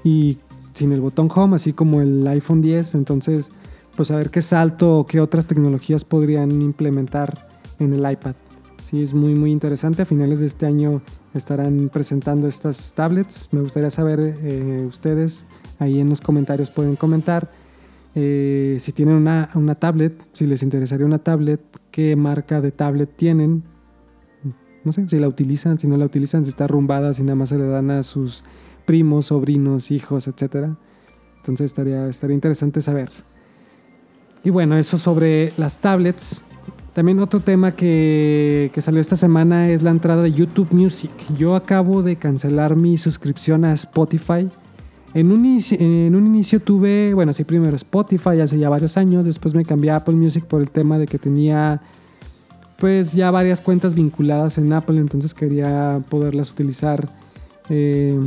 y 0.04 0.38
sin 0.72 0.92
el 0.92 1.00
botón 1.00 1.28
home, 1.34 1.56
así 1.56 1.72
como 1.72 2.00
el 2.00 2.26
iPhone 2.26 2.62
10. 2.62 2.94
Entonces, 2.94 3.52
pues 3.96 4.10
a 4.10 4.16
ver 4.16 4.30
qué 4.30 4.42
salto 4.42 4.98
o 4.98 5.06
qué 5.06 5.20
otras 5.20 5.46
tecnologías 5.46 6.04
podrían 6.04 6.62
implementar 6.62 7.48
en 7.78 7.94
el 7.94 8.10
iPad. 8.10 8.34
Sí, 8.82 9.02
es 9.02 9.14
muy, 9.14 9.34
muy 9.34 9.52
interesante. 9.52 10.02
A 10.02 10.06
finales 10.06 10.40
de 10.40 10.46
este 10.46 10.66
año 10.66 11.02
estarán 11.34 11.88
presentando 11.92 12.48
estas 12.48 12.92
tablets. 12.94 13.48
Me 13.52 13.60
gustaría 13.60 13.90
saber 13.90 14.18
eh, 14.20 14.84
ustedes, 14.88 15.46
ahí 15.78 16.00
en 16.00 16.08
los 16.08 16.20
comentarios 16.20 16.70
pueden 16.70 16.96
comentar 16.96 17.48
eh, 18.14 18.76
si 18.78 18.92
tienen 18.92 19.14
una, 19.14 19.48
una, 19.54 19.74
tablet, 19.74 20.22
si 20.32 20.46
les 20.46 20.62
interesaría 20.62 21.06
una 21.06 21.18
tablet, 21.18 21.60
qué 21.90 22.14
marca 22.16 22.60
de 22.60 22.70
tablet 22.70 23.10
tienen. 23.16 23.64
No 24.84 24.92
sé, 24.92 25.08
si 25.08 25.18
la 25.18 25.28
utilizan, 25.28 25.78
si 25.78 25.86
no 25.86 25.96
la 25.96 26.04
utilizan, 26.04 26.44
si 26.44 26.50
está 26.50 26.64
arrumbada, 26.64 27.14
si 27.14 27.22
nada 27.22 27.36
más 27.36 27.50
se 27.50 27.58
le 27.58 27.66
dan 27.66 27.90
a 27.90 28.02
sus 28.02 28.44
primos, 28.84 29.26
sobrinos, 29.26 29.90
hijos, 29.90 30.26
etc. 30.26 30.74
Entonces 31.38 31.66
estaría, 31.66 32.08
estaría 32.08 32.34
interesante 32.34 32.82
saber. 32.82 33.10
Y 34.44 34.50
bueno, 34.50 34.76
eso 34.76 34.98
sobre 34.98 35.52
las 35.56 35.78
tablets. 35.78 36.42
También 36.92 37.20
otro 37.20 37.40
tema 37.40 37.74
que, 37.74 38.70
que, 38.74 38.82
salió 38.82 39.00
esta 39.00 39.16
semana 39.16 39.70
es 39.70 39.82
la 39.82 39.90
entrada 39.90 40.22
de 40.22 40.32
YouTube 40.32 40.68
Music. 40.72 41.12
Yo 41.38 41.54
acabo 41.54 42.02
de 42.02 42.16
cancelar 42.16 42.76
mi 42.76 42.98
suscripción 42.98 43.64
a 43.64 43.72
Spotify. 43.72 44.48
En 45.14 45.30
un, 45.30 45.44
inicio, 45.44 46.60
tuve, 46.60 47.12
bueno, 47.12 47.34
sí, 47.34 47.44
primero 47.44 47.76
Spotify 47.76 48.40
hace 48.40 48.58
ya 48.58 48.70
varios 48.70 48.96
años, 48.96 49.26
después 49.26 49.54
me 49.54 49.64
cambié 49.64 49.90
a 49.90 49.96
Apple 49.96 50.14
Music 50.14 50.44
por 50.44 50.62
el 50.62 50.70
tema 50.70 50.98
de 50.98 51.06
que 51.06 51.18
tenía 51.18 51.82
pues 52.78 53.12
ya 53.12 53.30
varias 53.30 53.60
cuentas 53.60 53.94
vinculadas 53.94 54.56
en 54.58 54.72
Apple, 54.72 54.96
entonces 54.96 55.34
quería 55.34 56.02
poderlas 56.08 56.50
utilizar 56.50 57.08
eh, 57.68 58.18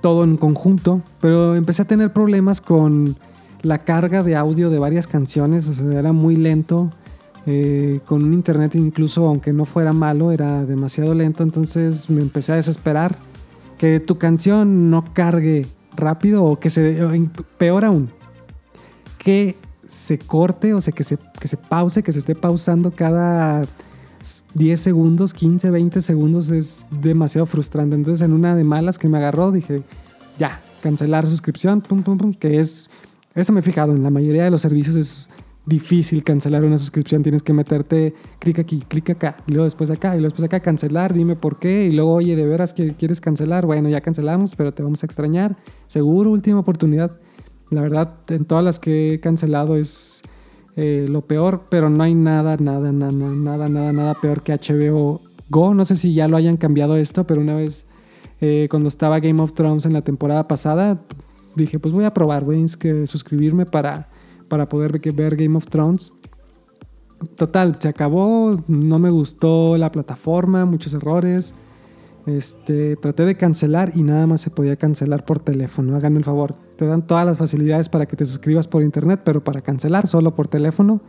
todo 0.00 0.24
en 0.24 0.38
conjunto, 0.38 1.02
pero 1.20 1.54
empecé 1.54 1.82
a 1.82 1.84
tener 1.84 2.12
problemas 2.14 2.62
con 2.62 3.16
la 3.62 3.84
carga 3.84 4.22
de 4.22 4.36
audio 4.36 4.70
de 4.70 4.78
varias 4.78 5.06
canciones, 5.06 5.68
o 5.68 5.74
sea, 5.74 5.98
era 5.98 6.12
muy 6.12 6.36
lento. 6.36 6.90
Eh, 7.46 8.00
con 8.04 8.24
un 8.24 8.34
internet 8.34 8.74
incluso 8.74 9.26
aunque 9.26 9.54
no 9.54 9.64
fuera 9.64 9.94
malo 9.94 10.32
era 10.32 10.66
demasiado 10.66 11.14
lento 11.14 11.42
entonces 11.42 12.10
me 12.10 12.20
empecé 12.20 12.52
a 12.52 12.56
desesperar 12.56 13.16
que 13.78 14.00
tu 14.00 14.18
canción 14.18 14.90
no 14.90 15.12
cargue 15.14 15.66
rápido 15.96 16.44
o 16.44 16.60
que 16.60 16.70
se 16.70 17.02
peor 17.56 17.84
aún 17.84 18.10
que 19.18 19.56
se 19.82 20.18
corte 20.18 20.74
o 20.74 20.80
sea 20.80 20.92
que 20.92 21.04
se, 21.04 21.18
que 21.40 21.48
se 21.48 21.56
pause 21.56 22.02
que 22.02 22.12
se 22.12 22.18
esté 22.18 22.34
pausando 22.34 22.90
cada 22.90 23.64
10 24.54 24.80
segundos, 24.80 25.34
15, 25.34 25.70
20 25.70 26.02
segundos 26.02 26.50
es 26.50 26.86
demasiado 26.90 27.46
frustrante. 27.46 27.96
Entonces, 27.96 28.24
en 28.24 28.32
una 28.32 28.54
de 28.54 28.64
malas 28.64 28.98
que 28.98 29.08
me 29.08 29.18
agarró, 29.18 29.52
dije, 29.52 29.82
ya, 30.38 30.60
cancelar 30.82 31.26
suscripción, 31.26 31.80
pum, 31.80 32.02
pum, 32.02 32.18
pum, 32.18 32.34
que 32.34 32.58
es, 32.58 32.88
eso 33.34 33.52
me 33.52 33.60
he 33.60 33.62
fijado, 33.62 33.94
en 33.94 34.02
la 34.02 34.10
mayoría 34.10 34.44
de 34.44 34.50
los 34.50 34.60
servicios 34.60 34.96
es 34.96 35.30
difícil 35.68 36.24
cancelar 36.24 36.64
una 36.64 36.78
suscripción, 36.78 37.22
tienes 37.22 37.42
que 37.42 37.52
meterte, 37.52 38.14
clic 38.38 38.58
aquí, 38.58 38.82
clic 38.88 39.10
acá, 39.10 39.36
y 39.46 39.52
luego 39.52 39.64
después 39.64 39.90
acá, 39.90 40.08
y 40.08 40.18
luego 40.18 40.28
después 40.28 40.44
acá, 40.44 40.60
cancelar, 40.60 41.12
dime 41.12 41.36
por 41.36 41.58
qué, 41.58 41.86
y 41.86 41.92
luego, 41.92 42.14
oye, 42.14 42.36
de 42.36 42.46
veras 42.46 42.72
que 42.72 42.94
quieres 42.94 43.20
cancelar, 43.20 43.66
bueno, 43.66 43.88
ya 43.88 44.00
cancelamos, 44.00 44.54
pero 44.56 44.72
te 44.72 44.82
vamos 44.82 45.02
a 45.02 45.06
extrañar, 45.06 45.56
seguro, 45.86 46.30
última 46.30 46.60
oportunidad. 46.60 47.18
La 47.70 47.82
verdad, 47.82 48.14
en 48.28 48.46
todas 48.46 48.64
las 48.64 48.78
que 48.78 49.14
he 49.14 49.20
cancelado 49.20 49.76
es 49.76 50.22
eh, 50.76 51.06
lo 51.08 51.22
peor, 51.22 51.64
pero 51.68 51.90
no 51.90 52.02
hay 52.02 52.14
nada, 52.14 52.56
nada, 52.56 52.92
nada, 52.92 53.12
nada, 53.12 53.68
nada, 53.68 53.92
nada 53.92 54.14
peor 54.14 54.42
que 54.42 54.54
HBO 54.54 55.20
Go. 55.50 55.74
No 55.74 55.84
sé 55.84 55.96
si 55.96 56.14
ya 56.14 56.28
lo 56.28 56.36
hayan 56.36 56.56
cambiado 56.56 56.96
esto, 56.96 57.26
pero 57.26 57.40
una 57.40 57.56
vez 57.56 57.88
eh, 58.40 58.68
cuando 58.70 58.88
estaba 58.88 59.18
Game 59.18 59.42
of 59.42 59.52
Thrones 59.52 59.84
en 59.84 59.92
la 59.92 60.02
temporada 60.02 60.46
pasada, 60.48 61.02
dije, 61.56 61.78
pues 61.78 61.92
voy 61.92 62.04
a 62.04 62.14
probar, 62.14 62.44
voy 62.44 62.64
a 62.64 63.06
suscribirme 63.06 63.66
para, 63.66 64.08
para 64.48 64.68
poder 64.68 64.98
ver 65.14 65.36
Game 65.36 65.56
of 65.56 65.66
Thrones. 65.66 66.12
Total, 67.36 67.76
se 67.78 67.88
acabó, 67.88 68.62
no 68.68 68.98
me 68.98 69.10
gustó 69.10 69.76
la 69.76 69.90
plataforma, 69.90 70.64
muchos 70.64 70.94
errores. 70.94 71.54
Este, 72.26 72.96
traté 72.96 73.24
de 73.24 73.34
cancelar 73.36 73.92
y 73.94 74.02
nada 74.02 74.26
más 74.26 74.42
se 74.42 74.50
podía 74.50 74.76
cancelar 74.76 75.24
por 75.24 75.40
teléfono. 75.40 75.96
Háganme 75.96 76.18
el 76.18 76.24
favor. 76.24 76.54
Te 76.76 76.86
dan 76.86 77.06
todas 77.06 77.24
las 77.24 77.38
facilidades 77.38 77.88
para 77.88 78.06
que 78.06 78.16
te 78.16 78.26
suscribas 78.26 78.68
por 78.68 78.82
internet, 78.82 79.22
pero 79.24 79.42
para 79.42 79.62
cancelar 79.62 80.06
solo 80.06 80.34
por 80.34 80.46
teléfono. 80.46 81.00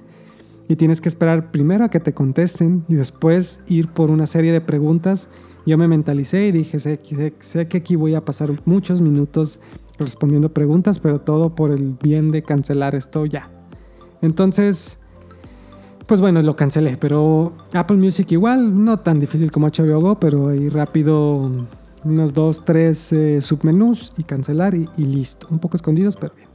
Y 0.69 0.77
tienes 0.77 1.01
que 1.01 1.09
esperar 1.09 1.51
primero 1.51 1.83
a 1.83 1.89
que 1.89 1.99
te 1.99 2.13
contesten 2.13 2.85
y 2.87 2.93
después 2.93 3.59
ir 3.67 3.89
por 3.89 4.09
una 4.09 4.27
serie 4.27 4.53
de 4.53 4.61
preguntas 4.61 5.29
yo 5.69 5.77
me 5.77 5.87
mentalicé 5.87 6.47
y 6.47 6.51
dije, 6.51 6.79
sé, 6.79 6.99
sé, 7.37 7.67
que 7.67 7.77
aquí 7.77 7.95
voy 7.95 8.15
a 8.15 8.25
pasar 8.25 8.49
muchos 8.65 9.01
minutos 9.01 9.59
respondiendo 9.99 10.51
preguntas, 10.51 10.97
pero 10.97 11.19
todo 11.19 11.53
por 11.53 11.71
el 11.71 11.95
bien 12.01 12.31
de 12.31 12.41
cancelar 12.41 12.95
esto 12.95 13.27
ya. 13.27 13.51
Entonces, 14.23 14.99
pues 16.07 16.21
bueno, 16.21 16.41
lo 16.41 16.55
cancelé, 16.55 16.97
pero 16.97 17.53
Apple 17.73 17.97
Music 17.97 18.31
igual, 18.31 18.83
no 18.83 18.97
tan 18.97 19.19
difícil 19.19 19.51
como 19.51 19.67
HBO 19.67 20.01
Go, 20.01 20.19
pero 20.19 20.49
ahí 20.49 20.69
rápido 20.69 21.51
unos 22.03 22.33
dos, 22.33 22.65
tres 22.65 23.11
eh, 23.11 23.39
submenús 23.41 24.13
y 24.17 24.23
cancelar 24.23 24.73
y, 24.73 24.87
listo. 24.97 25.47
Un 25.51 25.59
poco 25.59 25.75
escondidos, 25.75 26.15
pero 26.15 26.33
bien. 26.35 26.48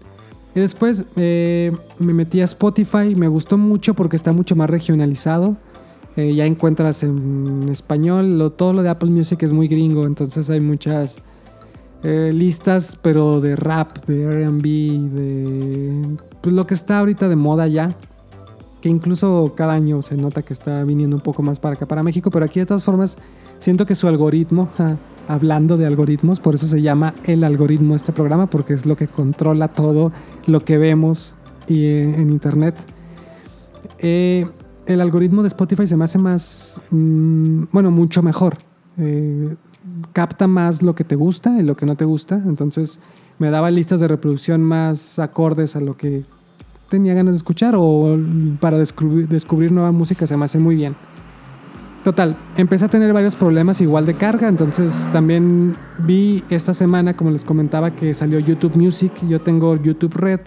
Y 0.55 0.61
después 0.61 1.05
eh, 1.17 1.73
me 1.99 2.15
metí 2.15 2.41
a 2.41 2.45
Spotify, 2.45 3.15
me 3.17 3.29
gustó 3.29 3.59
mucho 3.59 3.95
porque 3.95 4.17
está 4.17 4.33
mucho 4.33 4.55
más 4.55 4.71
regionalizado. 4.71 5.57
Eh, 6.17 6.33
ya 6.35 6.47
encuentras 6.47 7.03
en 7.03 7.69
español, 7.71 8.53
todo 8.57 8.73
lo 8.73 8.83
de 8.83 8.89
Apple 8.89 9.11
Music 9.11 9.43
es 9.43 9.53
muy 9.53 9.67
gringo, 9.67 10.07
entonces 10.07 10.49
hay 10.49 10.61
muchas 10.61 11.19
eh, 12.05 12.33
listas, 12.33 12.97
pero 13.01 13.41
de 13.41 13.57
rap, 13.57 14.05
de 14.07 14.47
RB, 14.47 14.63
de 14.63 16.19
pues, 16.41 16.55
lo 16.55 16.69
que 16.69 16.75
está 16.75 17.01
ahorita 17.01 17.29
de 17.29 17.35
moda 17.35 17.67
ya, 17.67 17.97
que 18.81 18.89
incluso 18.89 19.55
cada 19.57 19.73
año 19.73 20.03
se 20.03 20.17
nota 20.17 20.43
que 20.43 20.53
está 20.53 20.85
viniendo 20.85 21.17
un 21.17 21.23
poco 21.23 21.43
más 21.43 21.59
para 21.59 21.75
acá, 21.75 21.87
para 21.87 22.05
México, 22.05 22.31
pero 22.31 22.45
aquí 22.45 22.61
de 22.61 22.67
todas 22.67 22.85
formas 22.85 23.19
siento 23.59 23.85
que 23.85 23.97
su 23.97 24.07
algoritmo, 24.07 24.69
hablando 25.29 25.77
de 25.77 25.87
algoritmos, 25.87 26.41
por 26.41 26.55
eso 26.55 26.67
se 26.67 26.83
llama 26.83 27.15
el 27.25 27.45
algoritmo 27.45 27.95
este 27.95 28.13
programa, 28.13 28.47
porque 28.47 28.75
es 28.75 28.87
lo 28.87 28.97
que 28.97 29.09
controla 29.09 29.69
todo 29.69 30.13
lo 30.47 30.61
que 30.61 30.79
vemos 30.79 31.35
y, 31.67 31.85
eh, 31.85 32.03
en 32.03 32.31
internet. 32.31 32.77
Eh, 33.99 34.47
el 34.87 35.01
algoritmo 35.01 35.43
de 35.43 35.49
Spotify 35.49 35.87
se 35.87 35.97
me 35.97 36.05
hace 36.05 36.19
más, 36.19 36.83
mm, 36.91 37.65
bueno, 37.73 37.91
mucho 37.91 38.23
mejor. 38.23 38.59
Eh, 38.99 39.57
capta 40.13 40.47
más 40.47 40.83
lo 40.83 40.95
que 40.95 41.05
te 41.05 41.17
gusta 41.17 41.59
y 41.59 41.63
lo 41.63 41.75
que 41.75 41.87
no 41.87 41.97
te 41.97 42.05
gusta. 42.05 42.41
Entonces 42.47 43.01
me 43.39 43.51
daba 43.51 43.71
listas 43.71 44.01
de 44.01 44.09
reproducción 44.09 44.63
más 44.63 45.19
acordes 45.19 45.77
a 45.77 45.81
lo 45.81 45.97
que 45.97 46.23
tenía 46.89 47.15
ganas 47.15 47.33
de 47.33 47.37
escuchar 47.37 47.75
o 47.77 48.17
para 48.61 48.79
descubrir, 48.79 49.29
descubrir 49.29 49.73
nueva 49.73 49.91
música 49.91 50.27
se 50.27 50.37
me 50.37 50.45
hace 50.45 50.59
muy 50.59 50.77
bien. 50.77 50.95
Total, 52.05 52.37
empecé 52.59 52.85
a 52.85 52.89
tener 52.89 53.15
varios 53.15 53.35
problemas 53.35 53.81
igual 53.81 54.05
de 54.05 54.13
carga, 54.13 54.47
entonces 54.47 55.09
también 55.11 55.75
vi 56.01 56.45
esta 56.51 56.75
semana, 56.75 57.17
como 57.17 57.31
les 57.31 57.47
comentaba, 57.47 57.97
que 57.97 58.13
salió 58.13 58.39
YouTube 58.39 58.77
Music. 58.77 59.11
Yo 59.27 59.41
tengo 59.41 59.75
YouTube 59.77 60.15
Red, 60.15 60.41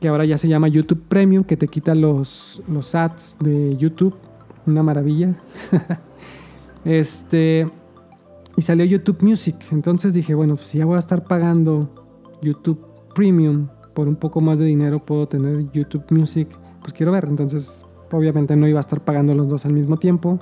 que 0.00 0.08
ahora 0.08 0.24
ya 0.24 0.36
se 0.36 0.48
llama 0.48 0.66
YouTube 0.66 1.00
Premium, 1.06 1.44
que 1.44 1.56
te 1.56 1.68
quita 1.68 1.94
los, 1.94 2.60
los 2.66 2.96
ads 2.96 3.36
de 3.38 3.76
YouTube. 3.76 4.16
Una 4.66 4.82
maravilla. 4.82 5.36
este. 6.84 7.70
Y 8.56 8.62
salió 8.62 8.84
YouTube 8.84 9.18
Music. 9.22 9.54
Entonces 9.70 10.12
dije, 10.12 10.34
bueno, 10.34 10.56
pues 10.56 10.66
si 10.66 10.78
ya 10.78 10.86
voy 10.86 10.96
a 10.96 10.98
estar 10.98 11.22
pagando 11.22 11.88
YouTube 12.42 12.84
Premium 13.14 13.68
por 13.94 14.08
un 14.08 14.16
poco 14.16 14.40
más 14.40 14.58
de 14.58 14.64
dinero, 14.64 15.04
puedo 15.04 15.28
tener 15.28 15.70
YouTube 15.70 16.06
Music. 16.10 16.48
Pues 16.80 16.92
quiero 16.92 17.12
ver. 17.12 17.26
Entonces, 17.26 17.86
obviamente 18.12 18.56
no 18.56 18.68
iba 18.68 18.78
a 18.78 18.80
estar 18.80 19.02
pagando 19.02 19.34
los 19.34 19.48
dos 19.48 19.66
al 19.66 19.72
mismo 19.72 19.96
tiempo. 19.96 20.40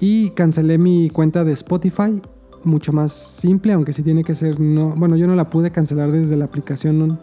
Y 0.00 0.30
cancelé 0.30 0.78
mi 0.78 1.10
cuenta 1.10 1.44
de 1.44 1.52
Spotify. 1.52 2.20
Mucho 2.64 2.92
más 2.92 3.12
simple, 3.12 3.72
aunque 3.72 3.92
sí 3.92 4.02
tiene 4.02 4.24
que 4.24 4.34
ser. 4.34 4.60
No, 4.60 4.94
bueno, 4.96 5.16
yo 5.16 5.26
no 5.26 5.34
la 5.34 5.50
pude 5.50 5.70
cancelar 5.70 6.12
desde 6.12 6.36
la 6.36 6.44
aplicación 6.44 7.18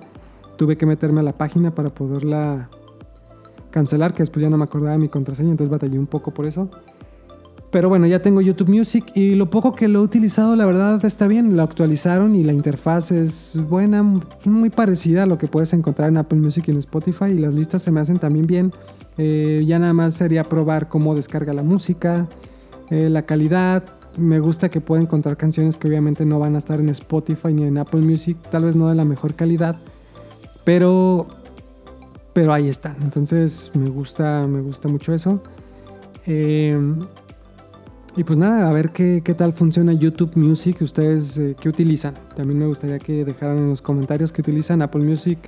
tuve 0.60 0.76
que 0.76 0.86
meterme 0.86 1.22
a 1.22 1.24
la 1.24 1.32
página 1.32 1.74
para 1.74 1.90
poderla 1.90 2.70
cancelar, 3.72 4.14
que 4.14 4.24
después 4.24 4.44
ya 4.44 4.50
no 4.50 4.58
me 4.58 4.66
acordaba 4.66 4.92
de 4.92 4.98
mi 4.98 5.08
contraseña, 5.08 5.52
entonces 5.52 5.72
batallé 5.72 5.98
un 5.98 6.06
poco 6.06 6.32
por 6.32 6.46
eso. 6.46 6.70
Pero 7.72 7.88
bueno, 7.88 8.08
ya 8.08 8.22
tengo 8.22 8.42
YouTube 8.42 8.68
Music 8.68 9.06
y 9.16 9.36
lo 9.36 9.50
poco 9.50 9.74
que 9.74 9.88
lo 9.88 10.00
he 10.00 10.02
utilizado, 10.02 10.58
la 10.58 10.66
verdad 10.66 11.06
está 11.06 11.28
bien. 11.28 11.56
Lo 11.56 11.64
actualizaron 11.64 12.36
y 12.36 12.44
la 12.44 12.52
interfaz 12.52 13.12
es 13.12 13.64
buena, 13.70 14.04
muy 14.44 14.70
parecida 14.70 15.24
a 15.24 15.26
lo 15.28 15.38
que 15.38 15.48
puedes 15.48 15.72
encontrar 15.72 16.10
en 16.10 16.18
Apple 16.18 16.40
Music 16.40 16.66
y 16.68 16.72
en 16.72 16.78
Spotify. 16.80 17.28
Y 17.28 17.38
las 17.38 17.54
listas 17.54 17.82
se 17.82 17.92
me 17.92 18.02
hacen 18.02 18.18
también 18.18 18.46
bien. 18.46 18.74
Eh, 19.22 19.66
ya 19.68 19.80
nada 19.80 19.92
más 19.92 20.14
sería 20.14 20.46
probar 20.46 20.88
cómo 20.88 21.14
descarga 21.14 21.52
la 21.52 21.62
música, 21.62 22.30
eh, 22.90 23.10
la 23.10 23.24
calidad. 23.24 23.84
Me 24.18 24.40
gusta 24.40 24.70
que 24.70 24.80
pueda 24.80 25.02
encontrar 25.02 25.36
canciones 25.36 25.76
que 25.76 25.90
obviamente 25.90 26.26
no 26.26 26.40
van 26.40 26.56
a 26.56 26.58
estar 26.58 26.80
en 26.80 26.88
Spotify 26.88 27.54
ni 27.54 27.64
en 27.66 27.78
Apple 27.78 28.02
Music, 28.02 28.38
tal 28.50 28.64
vez 28.64 28.78
no 28.78 28.88
de 28.88 28.96
la 28.96 29.04
mejor 29.04 29.34
calidad, 29.34 29.76
pero, 30.64 31.28
pero 32.32 32.54
ahí 32.54 32.70
están. 32.70 32.96
Entonces 33.02 33.72
me 33.76 33.90
gusta, 33.90 34.48
me 34.48 34.62
gusta 34.62 34.88
mucho 34.88 35.14
eso. 35.14 35.44
Eh, 36.26 36.80
y 38.16 38.24
pues 38.24 38.40
nada, 38.40 38.70
a 38.70 38.72
ver 38.72 38.92
qué, 38.92 39.22
tal 39.38 39.52
funciona 39.52 39.92
YouTube 39.92 40.32
Music, 40.36 40.78
ustedes 40.82 41.38
eh, 41.38 41.58
qué 41.60 41.68
utilizan. 41.68 42.14
También 42.38 42.58
me 42.58 42.68
gustaría 42.68 43.00
que 43.00 43.26
dejaran 43.26 43.58
en 43.58 43.70
los 43.70 43.82
comentarios 43.82 44.32
qué 44.32 44.42
utilizan 44.42 44.82
Apple 44.82 45.04
Music. 45.04 45.40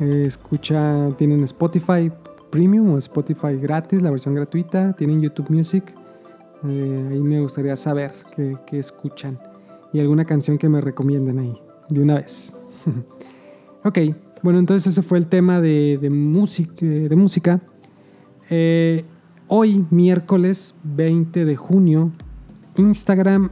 Escucha, 0.00 1.10
tienen 1.16 1.44
Spotify 1.44 2.10
Premium 2.50 2.90
o 2.90 2.98
Spotify 2.98 3.56
gratis, 3.60 4.02
la 4.02 4.10
versión 4.10 4.34
gratuita. 4.34 4.92
Tienen 4.94 5.20
YouTube 5.20 5.50
Music. 5.50 5.94
Eh, 6.64 7.08
ahí 7.12 7.20
me 7.20 7.40
gustaría 7.40 7.76
saber 7.76 8.12
qué, 8.34 8.78
escuchan. 8.78 9.38
Y 9.92 10.00
alguna 10.00 10.24
canción 10.24 10.58
que 10.58 10.68
me 10.68 10.80
recomienden 10.80 11.38
ahí, 11.38 11.56
de 11.88 12.02
una 12.02 12.14
vez. 12.16 12.54
ok, 13.84 13.98
bueno, 14.42 14.58
entonces 14.58 14.92
ese 14.92 15.02
fue 15.02 15.18
el 15.18 15.26
tema 15.26 15.60
de, 15.60 15.98
música. 16.10 17.60
Hoy, 19.52 19.84
miércoles 19.90 20.76
20 20.84 21.44
de 21.44 21.56
junio, 21.56 22.12
Instagram 22.76 23.50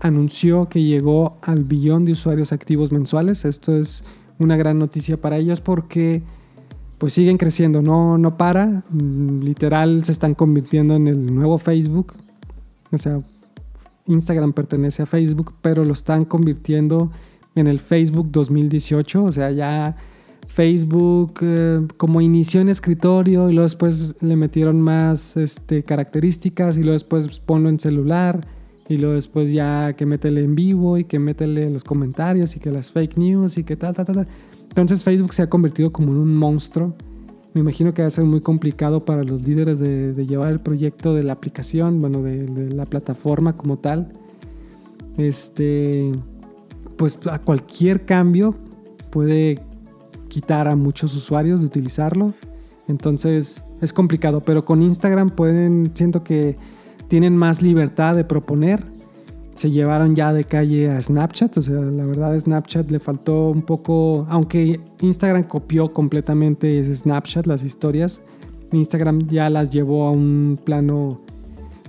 anunció 0.00 0.70
que 0.70 0.82
llegó 0.82 1.36
al 1.42 1.64
billón 1.64 2.06
de 2.06 2.12
usuarios 2.12 2.50
activos 2.52 2.92
mensuales. 2.92 3.44
Esto 3.44 3.76
es 3.76 4.04
una 4.38 4.56
gran 4.56 4.78
noticia 4.78 5.20
para 5.20 5.36
ellos 5.36 5.60
porque 5.60 6.22
pues 6.98 7.12
siguen 7.12 7.36
creciendo, 7.36 7.82
no, 7.82 8.18
no 8.18 8.36
para. 8.36 8.84
Literal 8.92 10.04
se 10.04 10.12
están 10.12 10.34
convirtiendo 10.34 10.94
en 10.94 11.06
el 11.06 11.34
nuevo 11.34 11.58
Facebook. 11.58 12.14
O 12.92 12.98
sea, 12.98 13.20
Instagram 14.06 14.52
pertenece 14.52 15.02
a 15.02 15.06
Facebook, 15.06 15.54
pero 15.62 15.84
lo 15.84 15.92
están 15.92 16.24
convirtiendo 16.24 17.10
en 17.54 17.66
el 17.66 17.80
Facebook 17.80 18.30
2018. 18.30 19.24
O 19.24 19.32
sea, 19.32 19.50
ya 19.50 19.96
Facebook 20.46 21.38
eh, 21.42 21.80
como 21.96 22.20
inició 22.20 22.60
en 22.60 22.68
escritorio 22.68 23.48
y 23.48 23.54
luego 23.54 23.64
después 23.64 24.22
le 24.22 24.36
metieron 24.36 24.80
más 24.80 25.36
este, 25.36 25.82
características 25.82 26.76
y 26.76 26.80
luego 26.80 26.92
después 26.92 27.40
ponlo 27.40 27.68
en 27.68 27.80
celular 27.80 28.46
y 28.88 28.98
luego 28.98 29.14
después 29.14 29.50
ya 29.50 29.94
que 29.94 30.06
métele 30.06 30.44
en 30.44 30.54
vivo 30.54 30.98
y 30.98 31.04
que 31.04 31.18
métele 31.18 31.70
los 31.70 31.84
comentarios 31.84 32.54
y 32.56 32.60
que 32.60 32.70
las 32.70 32.92
fake 32.92 33.16
news 33.16 33.56
y 33.58 33.64
que 33.64 33.76
tal, 33.76 33.94
tal, 33.94 34.06
tal. 34.06 34.28
Entonces 34.74 35.04
Facebook 35.04 35.32
se 35.32 35.42
ha 35.42 35.48
convertido 35.48 35.92
como 35.92 36.12
en 36.12 36.18
un 36.18 36.34
monstruo. 36.34 36.96
Me 37.52 37.60
imagino 37.60 37.94
que 37.94 38.02
va 38.02 38.08
a 38.08 38.10
ser 38.10 38.24
muy 38.24 38.40
complicado 38.40 39.00
para 39.00 39.22
los 39.22 39.46
líderes 39.46 39.78
de, 39.78 40.26
llevar 40.26 40.50
el 40.50 40.58
proyecto 40.58 41.14
de 41.14 41.22
la 41.22 41.34
aplicación, 41.34 42.00
bueno, 42.00 42.22
de, 42.22 42.44
de 42.44 42.74
la 42.74 42.84
plataforma 42.84 43.54
como 43.54 43.78
tal. 43.78 44.12
Este, 45.16 46.10
pues 46.96 47.16
a 47.30 47.38
cualquier 47.38 48.04
cambio 48.04 48.56
puede 49.10 49.62
quitar 50.28 50.66
a 50.66 50.74
muchos 50.74 51.14
usuarios 51.14 51.60
de 51.60 51.66
utilizarlo. 51.66 52.34
Entonces 52.88 53.62
es 53.80 53.92
complicado, 53.92 54.40
pero 54.40 54.64
con 54.64 54.82
Instagram 54.82 55.30
pueden, 55.30 55.92
siento 55.94 56.24
que 56.24 56.56
tienen 57.06 57.36
más 57.36 57.62
libertad 57.62 58.16
de 58.16 58.24
proponer. 58.24 58.84
Se 59.54 59.70
llevaron 59.70 60.14
ya 60.14 60.32
de 60.32 60.44
calle 60.44 60.90
a 60.90 61.00
Snapchat, 61.00 61.56
o 61.56 61.62
sea, 61.62 61.80
la 61.80 62.04
verdad 62.04 62.36
Snapchat 62.38 62.90
le 62.90 62.98
faltó 62.98 63.50
un 63.50 63.62
poco, 63.62 64.26
aunque 64.28 64.80
Instagram 65.00 65.44
copió 65.44 65.92
completamente 65.92 66.82
Snapchat, 66.84 67.46
las 67.46 67.62
historias, 67.62 68.22
Instagram 68.72 69.26
ya 69.28 69.48
las 69.50 69.70
llevó 69.70 70.06
a 70.06 70.10
un 70.10 70.58
plano 70.62 71.20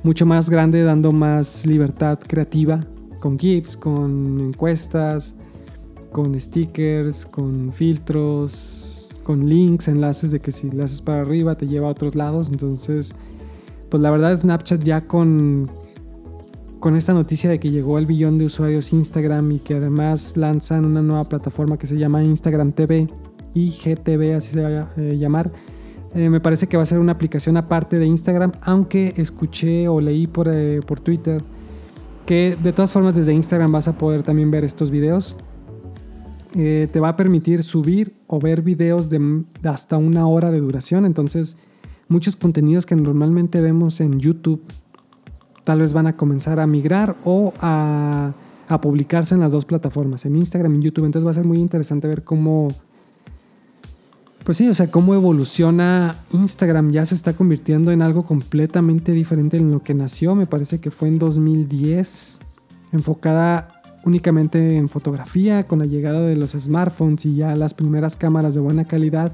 mucho 0.03 0.27
más 0.27 0.49
grande, 0.49 0.83
dando 0.83 1.11
más 1.11 1.65
libertad 1.65 2.19
creativa, 2.19 2.85
con 3.19 3.39
GIFs, 3.39 3.75
con 3.75 4.39
encuestas, 4.39 5.33
con 6.11 6.39
stickers, 6.39 7.25
con 7.25 7.73
filtros, 7.73 9.09
con 9.23 9.49
links, 9.49 9.87
enlaces 9.87 10.29
de 10.29 10.39
que 10.39 10.51
si 10.51 10.69
le 10.69 10.83
haces 10.83 11.01
para 11.01 11.21
arriba 11.21 11.57
te 11.57 11.67
lleva 11.67 11.87
a 11.87 11.91
otros 11.91 12.15
lados. 12.15 12.49
Entonces, 12.51 13.15
pues 13.89 14.01
la 14.01 14.11
verdad 14.11 14.35
Snapchat 14.35 14.83
ya 14.83 15.07
con, 15.07 15.67
con 16.85 16.95
esta 16.95 17.15
noticia 17.15 17.49
de 17.49 17.59
que 17.59 17.71
llegó 17.71 17.97
al 17.97 18.05
billón 18.05 18.37
de 18.37 18.45
usuarios 18.45 18.93
Instagram 18.93 19.53
y 19.53 19.59
que 19.59 19.73
además 19.73 20.37
lanzan 20.37 20.85
una 20.85 21.01
nueva 21.01 21.27
plataforma 21.27 21.79
que 21.79 21.87
se 21.87 21.97
llama 21.97 22.23
Instagram 22.23 22.73
TV, 22.73 23.09
IGTV 23.55 24.35
así 24.35 24.51
se 24.51 24.61
va 24.61 24.67
a 24.67 24.89
eh, 24.97 25.17
llamar. 25.17 25.51
Eh, 26.13 26.29
me 26.29 26.39
parece 26.39 26.67
que 26.67 26.77
va 26.77 26.83
a 26.83 26.85
ser 26.85 26.99
una 26.99 27.13
aplicación 27.13 27.57
aparte 27.57 27.97
de 27.97 28.05
Instagram, 28.05 28.51
aunque 28.61 29.15
escuché 29.17 29.87
o 29.87 29.99
leí 29.99 30.27
por, 30.27 30.47
eh, 30.47 30.79
por 30.85 30.99
Twitter 30.99 31.43
que 32.27 32.55
de 32.61 32.71
todas 32.71 32.93
formas 32.93 33.15
desde 33.15 33.33
Instagram 33.33 33.71
vas 33.71 33.87
a 33.87 33.97
poder 33.97 34.21
también 34.21 34.51
ver 34.51 34.63
estos 34.63 34.91
videos. 34.91 35.35
Te 36.51 36.99
va 36.99 37.09
a 37.09 37.15
permitir 37.15 37.63
subir 37.63 38.13
o 38.27 38.39
ver 38.39 38.61
videos 38.61 39.09
de, 39.09 39.43
hasta 39.63 39.97
una 39.97 40.27
hora 40.27 40.51
de 40.51 40.59
duración. 40.59 41.07
Entonces, 41.07 41.57
muchos 42.09 42.35
contenidos 42.35 42.85
que 42.85 42.95
normalmente 42.95 43.59
vemos 43.59 43.99
en 44.01 44.19
YouTube 44.19 44.61
tal 45.65 45.79
vez 45.79 45.91
van 45.91 46.07
a 46.07 46.15
comenzar 46.15 46.61
a 46.61 46.67
migrar 46.67 47.17
o 47.25 47.53
a, 47.59 48.33
publicarse 48.81 49.35
en 49.35 49.41
las 49.41 49.51
dos 49.51 49.65
plataformas, 49.65 50.25
en 50.25 50.35
Instagram 50.35 50.73
y 50.73 50.75
en 50.77 50.81
YouTube. 50.83 51.05
Entonces 51.05 51.27
va 51.27 51.31
a 51.31 51.33
ser 51.33 51.43
muy 51.43 51.59
interesante 51.59 52.07
ver 52.07 52.23
cómo, 52.23 52.69
pues 54.43 54.57
sí, 54.57 54.67
o 54.69 54.73
sea, 54.73 54.89
cómo 54.89 55.13
evoluciona 55.13 56.23
Instagram. 56.31 56.91
Ya 56.91 57.05
se 57.05 57.15
está 57.15 57.33
convirtiendo 57.33 57.91
en 57.91 58.01
algo 58.01 58.25
completamente 58.25 59.11
diferente 59.11 59.57
en 59.57 59.71
lo 59.71 59.81
que 59.81 59.93
nació. 59.93 60.35
Me 60.35 60.47
parece 60.47 60.79
que 60.79 60.91
fue 60.91 61.09
en 61.09 61.19
2010, 61.19 62.39
enfocada 62.91 63.81
únicamente 64.05 64.77
en 64.77 64.87
fotografía, 64.87 65.67
con 65.67 65.79
la 65.79 65.85
llegada 65.85 66.21
de 66.21 66.35
los 66.35 66.51
smartphones 66.51 67.25
y 67.25 67.35
ya 67.35 67.55
las 67.55 67.73
primeras 67.73 68.15
cámaras 68.15 68.53
de 68.53 68.61
buena 68.61 68.85
calidad, 68.85 69.31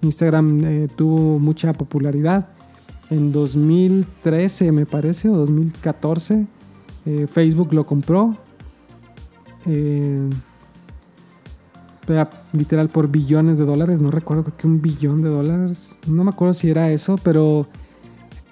Instagram 0.00 0.64
eh, 0.64 0.88
tuvo 0.94 1.38
mucha 1.38 1.72
popularidad. 1.74 2.48
En 3.10 3.32
2013 3.32 4.72
me 4.72 4.86
parece, 4.86 5.28
o 5.28 5.36
2014, 5.36 6.46
eh, 7.06 7.26
Facebook 7.30 7.72
lo 7.74 7.86
compró. 7.86 8.36
Eh, 9.66 10.30
era 12.08 12.30
literal 12.52 12.88
por 12.88 13.08
billones 13.08 13.58
de 13.58 13.64
dólares, 13.64 14.00
no 14.00 14.10
recuerdo, 14.10 14.44
creo 14.44 14.56
que 14.56 14.66
un 14.66 14.82
billón 14.82 15.22
de 15.22 15.28
dólares. 15.28 15.98
No 16.06 16.24
me 16.24 16.30
acuerdo 16.30 16.54
si 16.54 16.70
era 16.70 16.90
eso, 16.90 17.18
pero 17.22 17.66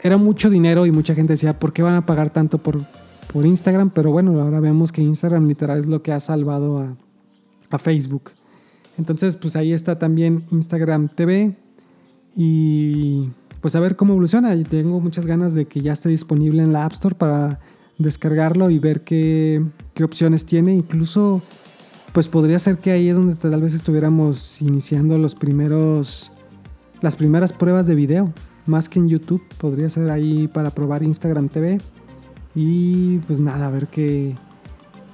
era 0.00 0.16
mucho 0.16 0.48
dinero 0.50 0.86
y 0.86 0.90
mucha 0.90 1.14
gente 1.14 1.34
decía, 1.34 1.58
¿por 1.58 1.72
qué 1.72 1.82
van 1.82 1.94
a 1.94 2.06
pagar 2.06 2.30
tanto 2.30 2.58
por, 2.58 2.86
por 3.32 3.46
Instagram, 3.46 3.90
pero 3.90 4.12
bueno, 4.12 4.38
ahora 4.40 4.60
vemos 4.60 4.92
que 4.92 5.00
Instagram 5.00 5.48
literal 5.48 5.78
es 5.78 5.86
lo 5.86 6.02
que 6.02 6.12
ha 6.12 6.20
salvado 6.20 6.78
a, 6.78 6.96
Facebook. 7.78 8.32
Entonces, 8.98 9.38
pues 9.38 9.56
ahí 9.56 9.72
está 9.72 9.98
también 9.98 10.44
Instagram 10.50 11.08
TV 11.08 11.56
y 12.36 13.30
pues 13.62 13.76
a 13.76 13.80
ver 13.80 13.96
cómo 13.96 14.12
evoluciona. 14.12 14.54
Y 14.54 14.64
tengo 14.64 15.00
muchas 15.00 15.24
ganas 15.24 15.54
de 15.54 15.64
que 15.64 15.80
ya 15.80 15.94
esté 15.94 16.10
disponible 16.10 16.62
en 16.62 16.74
la 16.74 16.84
App 16.84 16.92
Store 16.92 17.14
para 17.14 17.60
descargarlo 17.96 18.68
y 18.68 18.78
ver 18.78 19.02
qué, 19.04 19.64
qué 19.94 20.04
opciones 20.04 20.44
tiene. 20.44 20.74
Incluso, 20.74 21.40
pues 22.12 22.28
podría 22.28 22.58
ser 22.58 22.76
que 22.78 22.90
ahí 22.90 23.08
es 23.08 23.16
donde 23.16 23.36
tal 23.36 23.62
vez 23.62 23.72
estuviéramos 23.72 24.60
iniciando 24.60 25.16
los 25.16 25.34
primeros, 25.34 26.32
las 27.00 27.16
primeras 27.16 27.54
pruebas 27.54 27.86
de 27.86 27.94
video. 27.94 28.34
Más 28.66 28.88
que 28.88 28.98
en 28.98 29.08
YouTube, 29.08 29.42
podría 29.58 29.88
ser 29.88 30.10
ahí 30.10 30.48
para 30.48 30.70
probar 30.70 31.02
Instagram 31.02 31.48
TV 31.48 31.80
y 32.54 33.18
pues 33.18 33.40
nada, 33.40 33.66
a 33.66 33.70
ver 33.70 33.86
qué, 33.88 34.36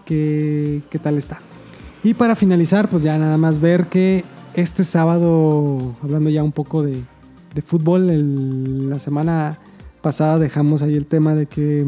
qué, 0.05 0.83
qué 0.91 0.99
tal 0.99 1.17
está. 1.17 1.41
Y 2.03 2.15
para 2.15 2.35
finalizar, 2.37 2.89
pues 2.89 3.03
ya 3.03 3.17
nada 3.19 3.39
más 3.39 3.61
ver 3.61 3.87
que 3.87 4.25
este 4.55 4.85
sábado, 4.85 5.95
hablando 6.03 6.31
ya 6.31 6.43
un 6.43 6.53
poco 6.53 6.83
de, 6.83 7.03
de 7.55 7.63
fútbol, 7.63 8.89
la 8.89 8.99
semana 8.99 9.59
pasada 10.01 10.39
dejamos 10.39 10.83
ahí 10.83 10.95
el 10.95 11.07
tema 11.07 11.35
de 11.35 11.47
que, 11.47 11.87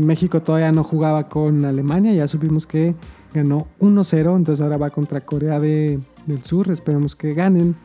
México 0.00 0.40
todavía 0.40 0.72
no 0.72 0.82
jugaba 0.82 1.28
con 1.28 1.64
Alemania, 1.64 2.12
ya 2.14 2.26
supimos 2.26 2.66
que 2.66 2.94
ganó 3.34 3.66
1-0, 3.80 4.36
entonces 4.36 4.62
ahora 4.62 4.78
va 4.78 4.90
contra 4.90 5.20
Corea 5.20 5.60
de, 5.60 6.00
del 6.26 6.42
Sur, 6.42 6.70
esperemos 6.70 7.14
que 7.16 7.34
ganen 7.34 7.76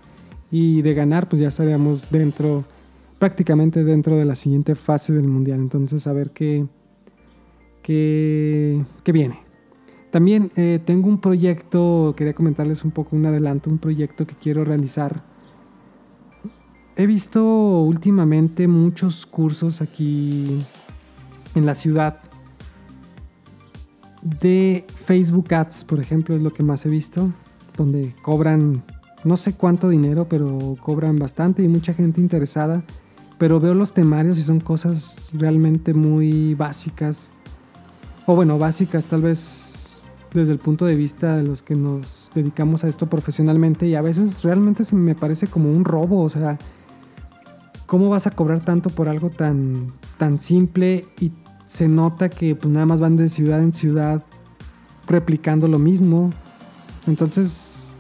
y 0.50 0.82
de 0.82 0.93
ganar 0.93 1.28
pues 1.28 1.41
ya 1.41 1.50
estaríamos 1.50 2.10
dentro 2.10 2.63
prácticamente 3.20 3.84
dentro 3.84 4.15
de 4.15 4.26
la 4.26 4.36
siguiente 4.36 4.76
fase 4.76 5.13
del 5.13 5.28
mundial. 5.28 5.60
Entonces, 5.60 6.08
a 6.08 6.13
ver 6.13 6.32
qué, 6.32 6.65
qué, 7.82 8.84
qué 9.04 9.12
viene. 9.12 9.39
También 10.12 10.52
eh, 10.56 10.80
tengo 10.84 11.10
un 11.10 11.20
proyecto, 11.20 12.13
quería 12.15 12.34
comentarles 12.34 12.84
un 12.86 12.91
poco 12.91 13.15
un 13.15 13.26
adelanto, 13.26 13.70
un 13.70 13.78
proyecto 13.78 14.26
que 14.26 14.36
quiero 14.36 14.63
realizar. 14.63 15.24
He 17.00 17.06
visto 17.06 17.44
últimamente 17.84 18.68
muchos 18.68 19.28
cursos 19.28 19.82
aquí 19.84 20.66
en 21.54 21.68
la 21.68 21.76
ciudad 21.76 22.18
de 24.24 24.84
Facebook 25.06 25.54
Ads, 25.54 25.84
por 25.84 26.00
ejemplo, 26.00 26.36
es 26.36 26.42
lo 26.42 26.52
que 26.52 26.64
más 26.64 26.88
he 26.88 26.90
visto, 26.90 27.32
donde 27.76 28.16
cobran 28.24 28.84
no 29.24 29.38
sé 29.38 29.54
cuánto 29.54 29.90
dinero, 29.90 30.28
pero 30.28 30.76
cobran 30.80 31.20
bastante 31.20 31.62
y 31.62 31.68
mucha 31.68 31.94
gente 31.94 32.20
interesada. 32.20 32.84
Pero 33.38 33.60
veo 33.60 33.76
los 33.76 33.94
temarios 33.94 34.40
y 34.40 34.44
son 34.44 34.60
cosas 34.60 35.30
realmente 35.36 35.94
muy 35.94 36.56
básicas. 36.56 37.30
O 38.26 38.36
bueno, 38.36 38.58
básicas 38.58 39.06
tal 39.06 39.22
vez 39.22 40.02
desde 40.34 40.52
el 40.52 40.58
punto 40.58 40.86
de 40.88 40.96
vista 40.96 41.36
de 41.36 41.44
los 41.44 41.62
que 41.62 41.76
nos 41.76 42.32
dedicamos 42.34 42.84
a 42.84 42.88
esto 42.88 43.06
profesionalmente 43.06 43.86
y 43.86 43.94
a 43.94 44.02
veces 44.02 44.44
realmente 44.44 44.84
se 44.84 44.96
me 44.96 45.14
parece 45.14 45.46
como 45.46 45.72
un 45.72 45.86
robo, 45.86 46.24
o 46.24 46.30
sea, 46.30 46.58
¿cómo 47.88 48.10
vas 48.10 48.28
a 48.28 48.32
cobrar 48.32 48.60
tanto 48.60 48.91
por 48.91 49.10
algo 49.10 49.32
tan, 49.32 49.88
tan 50.17 50.39
simple 50.39 51.06
y 51.19 51.32
se 51.67 51.88
nota 51.88 52.30
que 52.30 52.56
pues 52.56 52.71
nada 52.71 52.86
más 52.86 53.00
van 53.00 53.15
de 53.15 53.30
ciudad 53.30 53.63
en 53.63 53.73
ciudad 53.73 54.23
replicando 55.08 55.67
lo 55.67 55.80
mismo? 55.80 56.32
Entonces, 57.08 57.97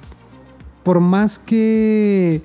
por 0.83 0.99
más 0.99 1.39
que, 1.39 2.43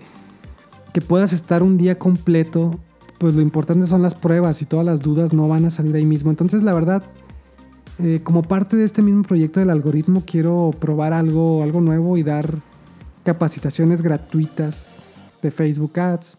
que 0.94 1.00
puedas 1.00 1.32
estar 1.32 1.62
un 1.62 1.76
día 1.76 1.98
completo, 1.98 2.78
pues 3.18 3.34
lo 3.34 3.42
importante 3.42 3.86
son 3.86 4.02
las 4.02 4.14
pruebas 4.14 4.62
y 4.62 4.64
todas 4.64 4.86
las 4.86 5.00
dudas 5.00 5.32
no 5.32 5.48
van 5.48 5.64
a 5.64 5.70
salir 5.70 5.94
ahí 5.96 6.06
mismo. 6.06 6.30
Entonces, 6.30 6.62
la 6.62 6.72
verdad, 6.72 7.02
eh, 7.98 8.20
como 8.22 8.42
parte 8.42 8.76
de 8.76 8.84
este 8.84 9.02
mismo 9.02 9.22
proyecto 9.22 9.60
del 9.60 9.70
algoritmo, 9.70 10.22
quiero 10.24 10.72
probar 10.78 11.12
algo, 11.12 11.62
algo 11.62 11.80
nuevo 11.80 12.16
y 12.16 12.22
dar 12.22 12.60
capacitaciones 13.24 14.02
gratuitas 14.02 14.98
de 15.42 15.50
Facebook 15.50 15.98
Ads, 15.98 16.38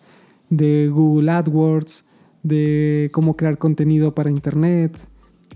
de 0.57 0.87
Google 0.89 1.31
AdWords, 1.31 2.05
de 2.43 3.09
cómo 3.11 3.35
crear 3.35 3.57
contenido 3.57 4.13
para 4.13 4.29
Internet, 4.29 4.99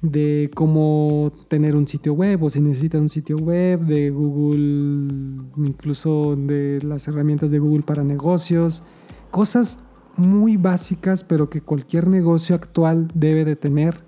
de 0.01 0.49
cómo 0.53 1.31
tener 1.47 1.75
un 1.75 1.88
sitio 1.88 2.13
web 2.13 2.43
o 2.43 2.49
si 2.49 2.62
necesitas 2.62 3.01
un 3.01 3.10
sitio 3.10 3.38
web, 3.38 3.81
de 3.81 4.10
Google, 4.10 5.43
incluso 5.57 6.36
de 6.36 6.81
las 6.83 7.07
herramientas 7.07 7.51
de 7.51 7.60
Google 7.60 7.83
para 7.83 8.03
negocios, 8.03 8.83
cosas 9.31 9.79
muy 10.15 10.57
básicas 10.57 11.23
pero 11.23 11.49
que 11.49 11.62
cualquier 11.62 12.07
negocio 12.07 12.55
actual 12.55 13.12
debe 13.13 13.45
de 13.45 13.55
tener. 13.55 14.05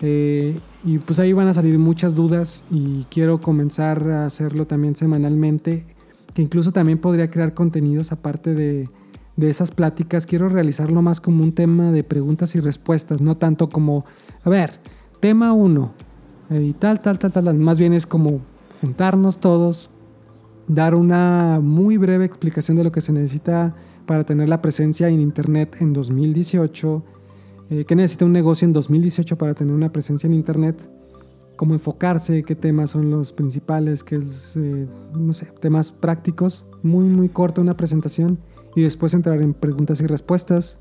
Eh, 0.00 0.58
y 0.84 0.98
pues 0.98 1.18
ahí 1.18 1.32
van 1.32 1.48
a 1.48 1.54
salir 1.54 1.78
muchas 1.78 2.14
dudas 2.14 2.64
y 2.70 3.06
quiero 3.10 3.40
comenzar 3.40 4.08
a 4.10 4.26
hacerlo 4.26 4.66
también 4.66 4.94
semanalmente, 4.94 5.86
que 6.34 6.42
incluso 6.42 6.70
también 6.70 6.98
podría 6.98 7.30
crear 7.30 7.54
contenidos 7.54 8.12
aparte 8.12 8.54
de, 8.54 8.90
de 9.36 9.50
esas 9.50 9.70
pláticas. 9.70 10.26
Quiero 10.26 10.48
realizarlo 10.48 11.02
más 11.02 11.20
como 11.20 11.42
un 11.42 11.52
tema 11.52 11.92
de 11.92 12.02
preguntas 12.04 12.54
y 12.56 12.60
respuestas, 12.60 13.20
no 13.20 13.36
tanto 13.36 13.68
como, 13.68 14.04
a 14.44 14.50
ver, 14.50 14.80
tema 15.20 15.52
1, 15.52 15.92
y 16.50 16.72
tal, 16.74 17.00
tal, 17.00 17.18
tal, 17.18 17.32
tal. 17.32 17.54
Más 17.56 17.78
bien 17.78 17.92
es 17.92 18.06
como 18.06 18.40
juntarnos 18.80 19.38
todos, 19.38 19.90
dar 20.68 20.94
una 20.94 21.60
muy 21.62 21.96
breve 21.96 22.24
explicación 22.24 22.76
de 22.76 22.84
lo 22.84 22.92
que 22.92 23.00
se 23.00 23.12
necesita 23.12 23.74
para 24.06 24.24
tener 24.24 24.48
la 24.48 24.62
presencia 24.62 25.08
en 25.08 25.20
Internet 25.20 25.76
en 25.80 25.92
2018. 25.92 27.04
Eh, 27.70 27.84
¿Qué 27.84 27.96
necesita 27.96 28.24
un 28.24 28.32
negocio 28.32 28.64
en 28.64 28.72
2018 28.72 29.36
para 29.36 29.54
tener 29.54 29.74
una 29.74 29.90
presencia 29.90 30.26
en 30.26 30.34
Internet? 30.34 30.88
¿Cómo 31.56 31.74
enfocarse? 31.74 32.42
¿Qué 32.42 32.54
temas 32.54 32.90
son 32.90 33.10
los 33.10 33.32
principales? 33.32 34.04
¿Qué 34.04 34.16
es, 34.16 34.56
eh, 34.56 34.86
no 35.14 35.32
sé, 35.32 35.46
temas 35.60 35.90
prácticos? 35.90 36.66
Muy, 36.82 37.06
muy 37.06 37.28
corta 37.28 37.60
una 37.60 37.76
presentación. 37.76 38.38
Y 38.76 38.82
después 38.82 39.14
entrar 39.14 39.40
en 39.40 39.54
preguntas 39.54 40.00
y 40.02 40.06
respuestas. 40.06 40.78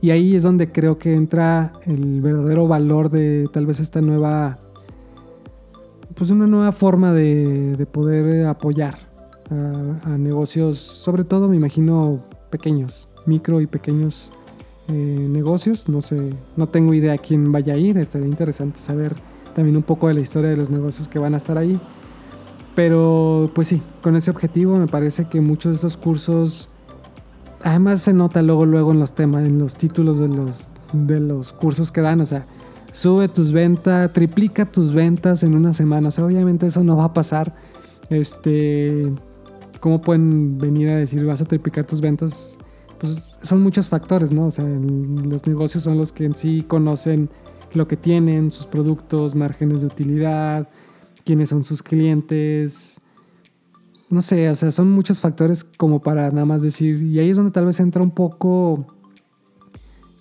Y 0.00 0.10
ahí 0.10 0.34
es 0.34 0.42
donde 0.42 0.72
creo 0.72 0.98
que 0.98 1.14
entra 1.14 1.72
el 1.84 2.20
verdadero 2.22 2.66
valor 2.66 3.10
de 3.10 3.46
tal 3.52 3.66
vez 3.66 3.78
esta 3.78 4.00
nueva, 4.00 4.58
pues 6.14 6.30
una 6.30 6.46
nueva 6.46 6.72
forma 6.72 7.12
de, 7.12 7.86
poder 7.92 8.46
apoyar 8.46 8.94
a, 9.50 10.16
negocios, 10.16 10.78
sobre 10.78 11.24
todo 11.24 11.48
me 11.48 11.56
imagino 11.56 12.22
pequeños, 12.50 13.08
micro 13.26 13.60
y 13.60 13.66
pequeños 13.66 14.32
eh, 14.88 14.92
negocios. 15.30 15.90
No 15.90 16.00
sé, 16.00 16.32
no 16.56 16.68
tengo 16.68 16.94
idea 16.94 17.12
a 17.12 17.18
quién 17.18 17.52
vaya 17.52 17.74
a 17.74 17.76
ir, 17.76 17.98
estaría 17.98 18.28
interesante 18.28 18.80
saber 18.80 19.14
también 19.54 19.76
un 19.76 19.82
poco 19.82 20.08
de 20.08 20.14
la 20.14 20.20
historia 20.20 20.50
de 20.50 20.56
los 20.56 20.70
negocios 20.70 21.06
que 21.06 21.18
van 21.18 21.34
a 21.34 21.36
estar 21.36 21.58
ahí. 21.58 21.78
Pero 22.74 23.50
pues 23.54 23.68
sí, 23.68 23.82
con 24.02 24.16
ese 24.16 24.30
objetivo 24.30 24.76
me 24.76 24.86
parece 24.86 25.28
que 25.28 25.40
muchos 25.40 25.72
de 25.72 25.76
estos 25.76 25.96
cursos 25.96 26.68
además 27.66 28.00
se 28.00 28.14
nota 28.14 28.42
luego, 28.42 28.64
luego 28.64 28.92
en 28.92 29.00
los 29.00 29.12
temas, 29.12 29.44
en 29.44 29.58
los 29.58 29.74
títulos 29.74 30.18
de 30.18 30.28
los, 30.28 30.70
de 30.92 31.18
los 31.18 31.52
cursos 31.52 31.90
que 31.90 32.00
dan, 32.00 32.20
o 32.20 32.26
sea, 32.26 32.46
sube 32.92 33.26
tus 33.26 33.50
ventas, 33.50 34.12
triplica 34.12 34.66
tus 34.66 34.94
ventas 34.94 35.42
en 35.42 35.52
una 35.56 35.72
semana, 35.72 36.08
o 36.08 36.10
sea, 36.12 36.24
obviamente 36.24 36.68
eso 36.68 36.84
no 36.84 36.96
va 36.96 37.06
a 37.06 37.12
pasar, 37.12 37.56
este, 38.08 39.12
¿cómo 39.80 40.00
pueden 40.00 40.58
venir 40.58 40.90
a 40.90 40.96
decir 40.96 41.26
vas 41.26 41.42
a 41.42 41.44
triplicar 41.44 41.84
tus 41.84 42.00
ventas? 42.00 42.56
Pues 43.00 43.20
son 43.42 43.64
muchos 43.64 43.88
factores, 43.88 44.30
¿no? 44.30 44.46
O 44.46 44.50
sea, 44.52 44.64
los 44.64 45.44
negocios 45.48 45.82
son 45.82 45.98
los 45.98 46.12
que 46.12 46.24
en 46.24 46.36
sí 46.36 46.62
conocen 46.62 47.30
lo 47.74 47.88
que 47.88 47.96
tienen, 47.96 48.52
sus 48.52 48.68
productos, 48.68 49.34
márgenes 49.34 49.80
de 49.80 49.88
utilidad, 49.88 50.68
quiénes 51.24 51.48
son 51.48 51.64
sus 51.64 51.82
clientes, 51.82 53.00
no 54.10 54.22
sé, 54.22 54.48
o 54.50 54.56
sea, 54.56 54.70
son 54.70 54.90
muchos 54.90 55.20
factores 55.20 55.64
como 55.64 56.00
para 56.00 56.30
nada 56.30 56.44
más 56.44 56.62
decir, 56.62 57.02
y 57.02 57.18
ahí 57.18 57.30
es 57.30 57.36
donde 57.36 57.50
tal 57.50 57.66
vez 57.66 57.80
entra 57.80 58.02
un 58.02 58.12
poco 58.12 58.86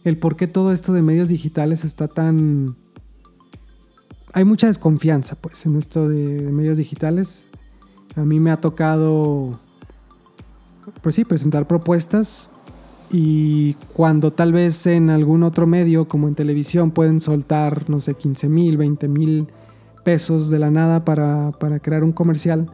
el 0.03 0.17
por 0.17 0.35
qué 0.35 0.47
todo 0.47 0.71
esto 0.71 0.93
de 0.93 1.01
medios 1.01 1.29
digitales 1.29 1.83
está 1.83 2.07
tan... 2.07 2.75
Hay 4.33 4.43
mucha 4.43 4.67
desconfianza, 4.67 5.35
pues, 5.35 5.65
en 5.65 5.75
esto 5.75 6.09
de, 6.09 6.51
medios 6.51 6.77
digitales. 6.77 7.47
A 8.15 8.25
mí 8.25 8.39
me 8.39 8.51
ha 8.51 8.57
tocado, 8.59 9.59
pues 11.01 11.15
sí, 11.15 11.25
presentar 11.25 11.67
propuestas 11.67 12.51
y 13.11 13.73
cuando 13.93 14.31
tal 14.31 14.51
vez 14.51 14.87
en 14.87 15.09
algún 15.09 15.43
otro 15.43 15.67
medio, 15.67 16.07
como 16.07 16.27
en 16.27 16.35
televisión, 16.35 16.91
pueden 16.91 17.19
soltar, 17.19 17.89
no 17.89 17.99
sé, 17.99 18.15
15 18.15 18.49
mil, 18.49 18.77
20 18.77 19.07
mil 19.07 19.47
pesos 20.03 20.49
de 20.49 20.59
la 20.59 20.69
nada 20.69 21.05
para, 21.05 21.51
para 21.51 21.79
crear 21.79 22.03
un 22.03 22.11
comercial 22.11 22.69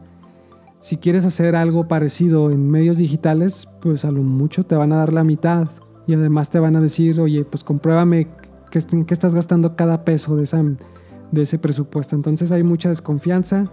si 0.82 0.96
quieres 0.96 1.24
hacer 1.24 1.54
algo 1.54 1.86
parecido 1.86 2.50
en 2.50 2.68
medios 2.68 2.98
digitales, 2.98 3.68
pues 3.80 4.04
a 4.04 4.10
lo 4.10 4.24
mucho 4.24 4.64
te 4.64 4.74
van 4.74 4.92
a 4.92 4.96
dar 4.96 5.12
la 5.12 5.22
mitad 5.22 5.68
y 6.08 6.14
además 6.14 6.50
te 6.50 6.58
van 6.58 6.74
a 6.74 6.80
decir, 6.80 7.20
oye, 7.20 7.44
pues 7.44 7.62
compruébame 7.62 8.26
qué, 8.68 8.78
estás 9.10 9.32
gastando 9.32 9.76
cada 9.76 10.04
peso 10.04 10.34
de, 10.34 10.76
de 11.30 11.42
ese 11.42 11.60
presupuesto. 11.60 12.16
Entonces 12.16 12.50
hay 12.50 12.64
mucha 12.64 12.88
desconfianza, 12.88 13.66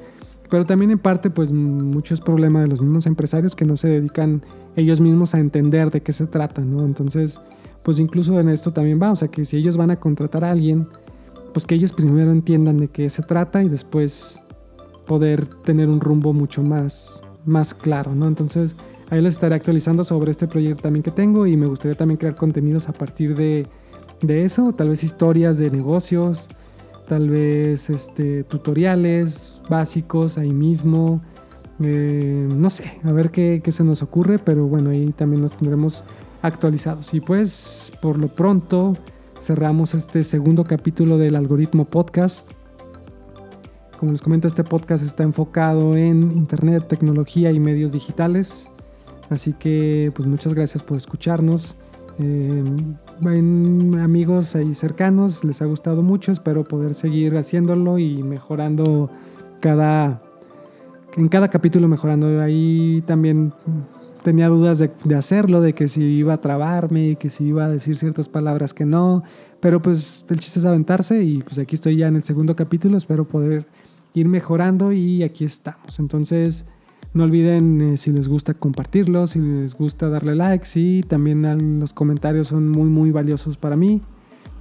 pero 0.52 0.68
también 0.68 0.92
en 0.92 1.00
parte 1.00 1.32
pues 1.32 1.52
mucho 1.52 2.14
es 2.14 2.22
problema 2.22 2.62
de 2.62 2.68
los 2.68 2.80
mismos 2.80 3.08
empresarios 3.08 3.56
que 3.56 3.66
no 3.66 3.76
se 3.76 3.88
dedican 3.88 4.44
ellos 4.76 5.02
mismos 5.02 5.34
a 5.34 5.40
entender 5.40 5.90
de 5.90 6.04
qué 6.04 6.14
se 6.14 6.28
trata, 6.28 6.62
¿no? 6.62 6.86
Entonces, 6.86 7.42
pues 7.82 7.98
incluso 7.98 8.40
en 8.40 8.50
esto 8.50 8.72
también 8.72 9.00
va, 9.02 9.12
o 9.12 9.16
sea 9.16 9.30
que 9.30 9.46
si 9.46 9.58
ellos 9.58 9.78
van 9.78 9.90
a 9.90 10.00
contratar 10.00 10.46
a 10.46 10.52
alguien, 10.52 10.88
pues 11.56 11.66
que 11.66 11.74
ellos 11.74 11.92
primero 11.92 12.32
entiendan 12.32 12.78
de 12.78 12.88
qué 12.88 13.10
se 13.10 13.24
trata 13.24 13.64
y 13.64 13.70
después 13.70 14.44
poder 15.10 15.48
tener 15.48 15.90
un 15.90 16.00
rumbo 16.00 16.34
mucho 16.34 16.62
más, 16.62 17.24
más 17.44 17.74
claro, 17.74 18.14
¿no? 18.14 18.28
Entonces, 18.28 18.76
ahí 19.10 19.20
les 19.22 19.34
estaré 19.34 19.56
actualizando 19.56 20.04
sobre 20.04 20.30
este 20.30 20.48
proyecto 20.48 20.84
también 20.84 21.02
que 21.02 21.10
tengo 21.10 21.48
y 21.48 21.58
me 21.58 21.66
gustaría 21.66 21.98
también 21.98 22.18
crear 22.20 22.36
contenidos 22.36 22.88
a 22.90 22.94
partir 22.94 23.36
de, 23.36 23.66
de 24.22 24.46
eso, 24.46 24.72
tal 24.72 24.90
vez 24.90 25.04
historias 25.04 25.58
de 25.58 25.72
negocios, 25.72 26.48
tal 27.08 27.28
vez 27.28 27.90
este, 27.90 28.44
tutoriales 28.44 29.64
básicos 29.68 30.38
ahí 30.38 30.54
mismo, 30.54 31.22
eh, 31.82 32.48
no 32.56 32.70
sé, 32.70 33.00
a 33.04 33.12
ver 33.12 33.32
qué, 33.32 33.62
qué 33.64 33.72
se 33.72 33.84
nos 33.84 34.04
ocurre, 34.04 34.38
pero 34.38 34.68
bueno, 34.68 34.92
ahí 34.92 35.12
también 35.12 35.42
nos 35.42 35.54
tendremos 35.58 36.04
actualizados. 36.44 37.16
Y 37.16 37.20
pues, 37.20 37.92
por 38.00 38.20
lo 38.20 38.28
pronto, 38.28 38.94
cerramos 39.42 39.96
este 39.96 40.24
segundo 40.24 40.66
capítulo 40.66 41.18
del 41.18 41.36
algoritmo 41.36 41.86
podcast. 41.86 42.52
Como 44.00 44.14
les 44.14 44.22
comento, 44.22 44.48
este 44.48 44.64
podcast 44.64 45.04
está 45.04 45.24
enfocado 45.24 45.98
en 45.98 46.32
Internet, 46.32 46.88
tecnología 46.88 47.52
y 47.52 47.60
medios 47.60 47.92
digitales. 47.92 48.72
Así 49.30 49.52
que 49.52 50.14
pues 50.16 50.26
muchas 50.26 50.54
gracias 50.54 50.84
por 50.84 50.96
escucharnos. 50.96 51.76
Eh, 52.18 52.64
amigos 54.00 54.56
ahí 54.56 54.74
cercanos, 54.74 55.44
les 55.44 55.62
ha 55.62 55.66
gustado 55.66 56.02
mucho. 56.02 56.32
Espero 56.32 56.64
poder 56.64 56.94
seguir 56.94 57.36
haciéndolo 57.36 58.00
y 58.00 58.24
mejorando 58.24 59.12
cada... 59.60 60.24
En 61.18 61.28
cada 61.28 61.50
capítulo 61.50 61.90
mejorando. 61.90 62.40
Ahí 62.42 63.04
también 63.06 63.54
tenía 64.24 64.48
dudas 64.48 64.80
de, 64.80 64.92
de, 65.04 65.16
hacerlo, 65.16 65.60
de 65.60 65.74
que 65.74 65.90
si 65.90 66.04
iba 66.04 66.36
a 66.36 66.40
trabarme, 66.40 67.18
que 67.18 67.30
si 67.30 67.48
iba 67.48 67.66
a 67.66 67.70
decir 67.70 67.98
ciertas 67.98 68.30
palabras 68.30 68.74
que 68.74 68.86
no, 68.86 69.24
pero 69.60 69.82
pues 69.82 70.24
el 70.30 70.40
chiste 70.40 70.60
es 70.60 70.66
aventarse 70.66 71.22
y 71.22 71.42
pues 71.42 71.60
aquí 71.60 71.76
estoy 71.76 71.98
ya 71.98 72.08
en 72.08 72.16
el 72.16 72.24
segundo 72.24 72.56
capítulo, 72.56 72.96
espero 72.96 73.26
poder 73.26 73.66
ir 74.14 74.28
mejorando 74.28 74.92
y 74.92 75.24
aquí 75.24 75.46
estamos. 75.46 76.00
Entonces, 76.00 76.66
no 77.14 77.24
olviden 77.24 77.82
eh, 77.82 77.98
si 77.98 78.12
les 78.12 78.28
gusta 78.28 78.54
compartirlo, 78.54 79.26
si 79.28 79.40
les 79.40 79.76
gusta 79.76 80.10
darle 80.10 80.36
likes 80.36 80.70
y 80.76 81.02
también 81.02 81.80
los 81.80 81.94
comentarios 81.94 82.48
son 82.50 82.70
muy 82.70 82.90
muy 82.90 83.12
valiosos 83.12 83.58
para 83.58 83.76
mí. 83.76 84.02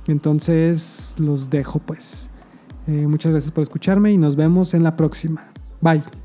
Entonces 0.07 1.17
los 1.19 1.51
dejo 1.51 1.79
pues. 1.79 2.31
Eh, 2.87 3.07
muchas 3.07 3.33
gracias 3.33 3.51
por 3.51 3.63
escucharme 3.63 4.11
y 4.13 4.17
nos 4.17 4.37
vemos 4.37 4.73
en 4.73 4.83
la 4.83 4.97
próxima. 4.97 5.53
Bye. 5.81 6.18